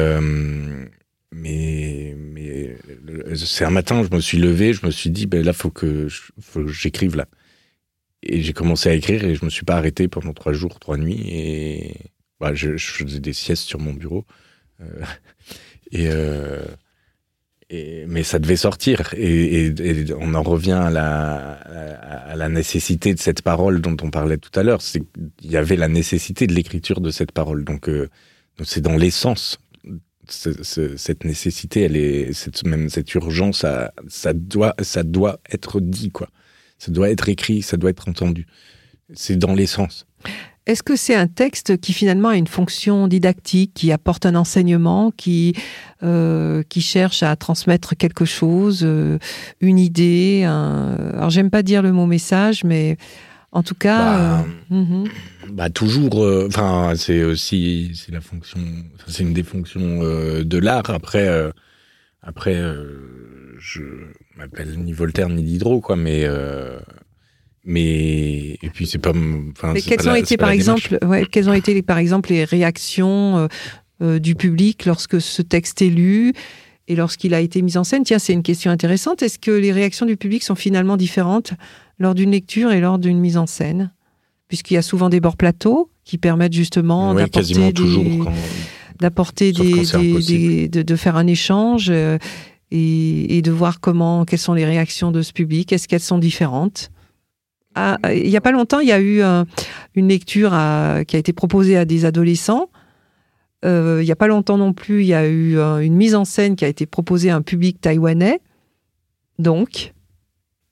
[1.33, 2.77] mais mais
[3.35, 6.09] c'est un matin, je me suis levé, je me suis dit, ben là, faut que
[6.68, 7.27] j'écrive là.
[8.27, 10.97] Et j'ai commencé à écrire et je me suis pas arrêté pendant trois jours, trois
[10.97, 11.22] nuits.
[11.29, 11.97] Et
[12.41, 14.25] bah, je, faisais des siestes sur mon bureau.
[14.81, 15.05] Euh,
[15.95, 16.64] euh,
[17.70, 19.12] et, mais ça devait sortir.
[19.16, 24.11] Et, et, on en revient à la, à la nécessité de cette parole dont on
[24.11, 24.81] parlait tout à l'heure.
[25.43, 27.64] Il y avait la nécessité de l'écriture de cette parole.
[27.64, 28.09] Donc, euh,
[28.62, 29.59] c'est dans l'essence
[30.29, 36.11] cette nécessité, elle est, cette, même cette urgence, ça, ça, doit, ça doit être dit,
[36.11, 36.29] quoi.
[36.85, 38.47] Ça doit être écrit, ça doit être entendu.
[39.14, 40.07] C'est dans l'essence.
[40.66, 45.11] Est-ce que c'est un texte qui finalement a une fonction didactique, qui apporte un enseignement,
[45.11, 45.55] qui,
[46.03, 49.18] euh, qui cherche à transmettre quelque chose, euh,
[49.62, 50.97] une idée un...
[51.14, 52.99] Alors j'aime pas dire le mot message, mais
[53.51, 55.09] en tout cas, bah, euh, mhm.
[55.53, 56.18] bah toujours.
[56.47, 58.61] Enfin, c'est aussi c'est la fonction.
[59.07, 60.91] C'est une des fonctions de l'art.
[60.91, 61.30] Après,
[62.22, 62.62] après,
[63.59, 63.82] je
[64.37, 65.97] m'appelle ni Voltaire ni Diderot, quoi.
[65.97, 66.26] Mais
[67.64, 69.12] mais et puis c'est pas.
[69.12, 73.49] Mais quelles ont été par exemple, ouais, quelles ont été par exemple les réactions
[74.01, 76.32] du public lorsque ce texte est lu?
[76.87, 79.22] Et lorsqu'il a été mis en scène, tiens, c'est une question intéressante.
[79.22, 81.55] Est-ce que les réactions du public sont finalement différentes
[81.99, 83.91] lors d'une lecture et lors d'une mise en scène?
[84.49, 88.28] Puisqu'il y a souvent des bords plateaux qui permettent justement d'apporter des,
[89.01, 92.18] d'apporter des, de, faire un échange euh,
[92.77, 96.91] et, de voir comment, quelles sont les réactions de ce public, est-ce qu'elles sont différentes
[97.77, 99.20] ah, il n'y a pas longtemps, il y a eu
[99.97, 100.51] une lecture
[101.09, 102.70] qui a été proposée à des adolescents.
[103.64, 106.25] Euh, il n'y a pas longtemps non plus, il y a eu une mise en
[106.25, 108.39] scène qui a été proposée à un public taïwanais.
[109.41, 109.93] Donc,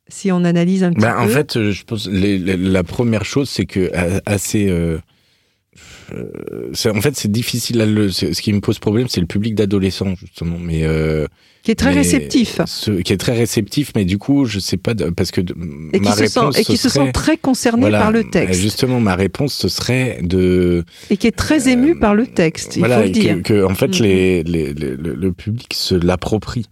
[0.09, 3.49] si on analyse un petit ben, peu En fait, euh, je pense la première chose,
[3.49, 3.91] c'est que
[4.27, 4.69] assez.
[4.69, 4.99] Euh, euh
[6.13, 7.81] en fait, c'est difficile.
[7.81, 11.27] À le, ce qui me pose problème, c'est le public d'adolescents justement, mais euh,
[11.63, 12.61] qui est très réceptif.
[13.05, 16.23] qui est très réceptif, mais du coup, je sais pas parce que et ma qui
[16.23, 18.61] réponse se et qui se sent très concerné par le texte.
[18.61, 22.77] Justement, ma réponse ce serait de et qui est très ému par le texte.
[22.77, 23.43] Il faut le dire.
[23.43, 24.03] Que, en fait, mm-hmm.
[24.03, 26.67] les, les, le public se l'approprie.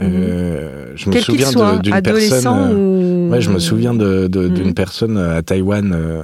[0.00, 2.76] Euh, je me souviens d'une personne.
[2.76, 3.30] Ou...
[3.30, 4.74] Ouais, je me souviens d'une de, mhm.
[4.74, 6.22] personne à Taïwan euh, euh,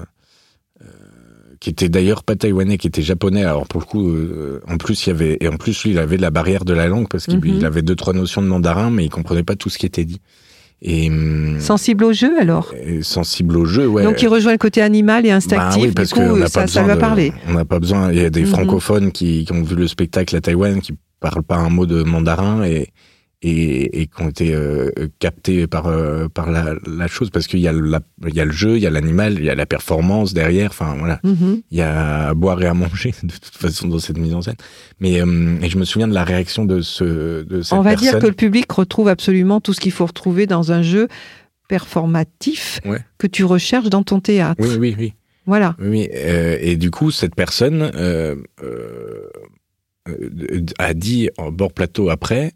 [1.64, 3.42] qui était d'ailleurs pas taïwanais, qui était japonais.
[3.42, 5.98] Alors pour le coup, euh, en plus il y avait et en plus lui il
[5.98, 7.64] avait la barrière de la langue parce qu'il mhm.
[7.64, 10.20] avait deux trois notions de mandarin, mais il comprenait pas tout ce qui était dit.
[10.82, 12.74] Et, hum, sensible au jeu alors?
[13.00, 14.02] Sensible au jeu, ouais.
[14.02, 15.80] Donc il rejoint le côté animal et instinctif.
[15.80, 17.32] Bah oui, parce du coup, ça, ça va parler.
[17.48, 18.12] On n'a pas besoin.
[18.12, 18.48] Il y a des mhm.
[18.48, 22.02] francophones qui, qui, ont vu le spectacle à Taïwan qui parlent pas un mot de
[22.02, 22.88] mandarin et
[23.44, 27.60] et, et qui ont été euh, captés par euh, par la, la, chose parce qu'il
[27.60, 30.70] y a y le jeu, il y a l'animal, il y a la performance derrière.
[30.70, 31.62] Enfin voilà, mm-hmm.
[31.70, 34.40] il y a à boire et à manger de toute façon dans cette mise en
[34.40, 34.56] scène.
[34.98, 37.96] Mais euh, et je me souviens de la réaction de ce de cette On va
[37.96, 41.08] dire que le public retrouve absolument tout ce qu'il faut retrouver dans un jeu
[41.68, 42.80] performatif
[43.18, 44.62] que tu recherches dans ton théâtre.
[44.64, 45.14] Oui oui oui.
[45.46, 45.76] Voilà.
[45.78, 48.34] Oui, et du coup, cette personne euh,
[50.78, 52.52] a dit en bord plateau après,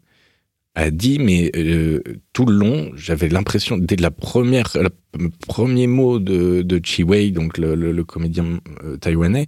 [0.79, 2.01] a dit, mais euh,
[2.33, 7.31] tout le long, j'avais l'impression, dès la première, le premier mot de, de Chi Wei,
[7.31, 9.47] donc le, comédien euh, taïwanais,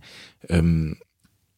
[0.52, 0.92] euh,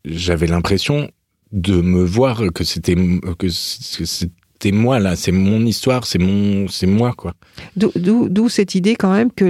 [0.05, 1.09] j'avais l'impression
[1.51, 2.95] de me voir que c'était
[3.37, 7.33] que c'était moi là, c'est mon histoire, c'est mon, c'est moi quoi.
[7.75, 9.45] D'où cette idée quand même que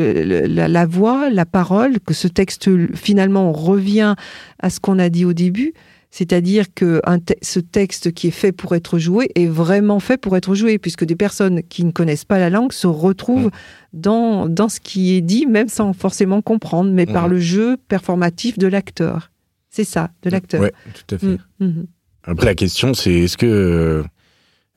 [0.47, 4.15] la, voix, la parole, que ce texte finalement revient
[4.59, 5.73] à ce qu'on a dit au début
[6.13, 7.01] c'est-à-dire que
[7.41, 11.05] ce texte qui est fait pour être joué est vraiment fait pour être joué, puisque
[11.05, 13.49] des personnes qui ne connaissent pas la langue se retrouvent
[13.93, 18.59] dans, dans ce qui est dit, même sans forcément comprendre, mais par le jeu performatif
[18.59, 19.31] de l'acteur.
[19.71, 20.61] C'est ça, de l'acteur.
[20.61, 21.25] Oui, tout à fait.
[21.59, 21.85] Mm, mm.
[22.25, 24.03] Après, la question, c'est est-ce que,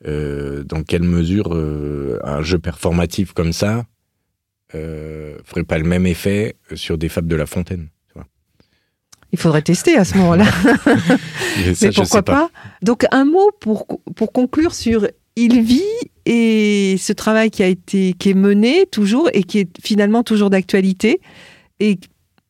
[0.06, 3.84] euh, dans quelle mesure euh, un jeu performatif comme ça
[4.74, 7.88] euh, ferait pas le même effet sur des fables de La Fontaine?
[9.36, 10.46] Il faudrait tester à ce moment-là.
[11.82, 12.50] Mais pourquoi pas.
[12.82, 15.82] Donc un mot pour, pour conclure sur Il vit
[16.24, 20.50] et ce travail qui a été qui est mené toujours et qui est finalement toujours
[20.50, 21.20] d'actualité
[21.80, 21.98] et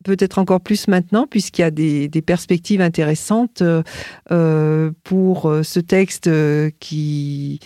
[0.06, 3.82] peut-être encore plus maintenant, puisqu'il y a des, perspectives intéressantes euh,
[4.30, 6.30] euh, pour euh, ce texte
[6.78, 7.58] qui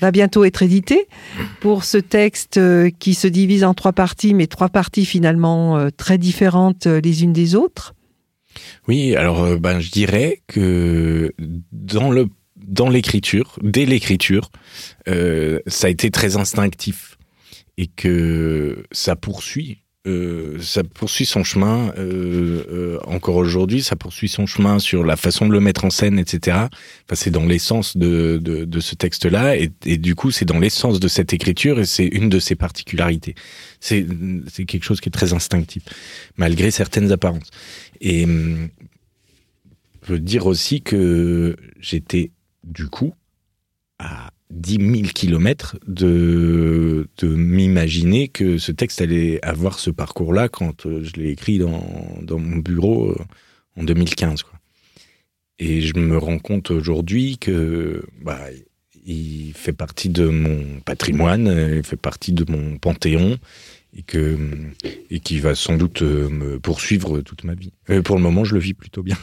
[0.00, 1.06] va bientôt être édité,
[1.60, 2.60] pour ce texte
[2.98, 7.54] qui se divise en trois parties, mais trois parties finalement très différentes les unes des
[7.54, 7.95] autres.
[8.88, 11.32] Oui, alors ben, je dirais que
[11.72, 14.50] dans le dans l'écriture, dès l'écriture,
[15.06, 17.16] ça a été très instinctif
[17.76, 24.28] et que ça poursuit euh, ça poursuit son chemin euh, euh, encore aujourd'hui, ça poursuit
[24.28, 26.56] son chemin sur la façon de le mettre en scène, etc.
[26.58, 30.60] Enfin, c'est dans l'essence de, de, de, ce texte-là, et, et, du coup, c'est dans
[30.60, 33.34] l'essence de cette écriture, et c'est une de ses particularités.
[33.80, 34.06] C'est
[34.66, 35.82] quelque chose qui est très instinctif,
[36.36, 37.50] malgré certaines apparences.
[38.00, 38.68] Et hum,
[40.06, 42.30] je dire aussi que j'étais,
[42.64, 43.14] du coup,
[43.98, 50.86] à 10 000 kilomètres de, de m'imaginer que ce texte allait avoir ce parcours-là quand
[50.86, 51.84] euh, je l'ai écrit dans,
[52.22, 53.24] dans, mon bureau euh,
[53.76, 54.44] en 2015.
[54.44, 54.58] Quoi.
[55.58, 58.38] Et je me rends compte aujourd'hui que bah,
[59.04, 63.38] il fait partie de mon patrimoine, il fait partie de mon panthéon
[63.96, 64.38] et que
[65.10, 67.72] et qui va sans doute euh, me poursuivre toute ma vie.
[68.04, 69.16] pour le moment, je le vis plutôt bien.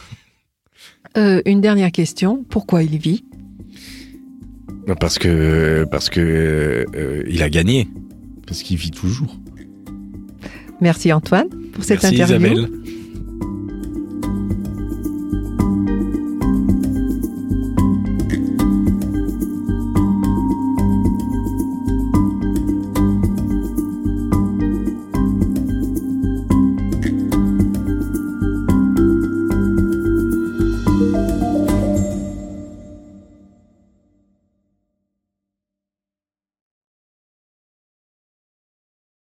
[1.16, 3.24] Une dernière question pourquoi il vit?
[5.00, 6.20] Parce que parce que
[6.94, 7.88] euh, il a gagné,
[8.46, 9.38] parce qu'il vit toujours.
[10.80, 12.46] Merci Antoine pour cette Merci interview.
[12.46, 12.70] Isabelle.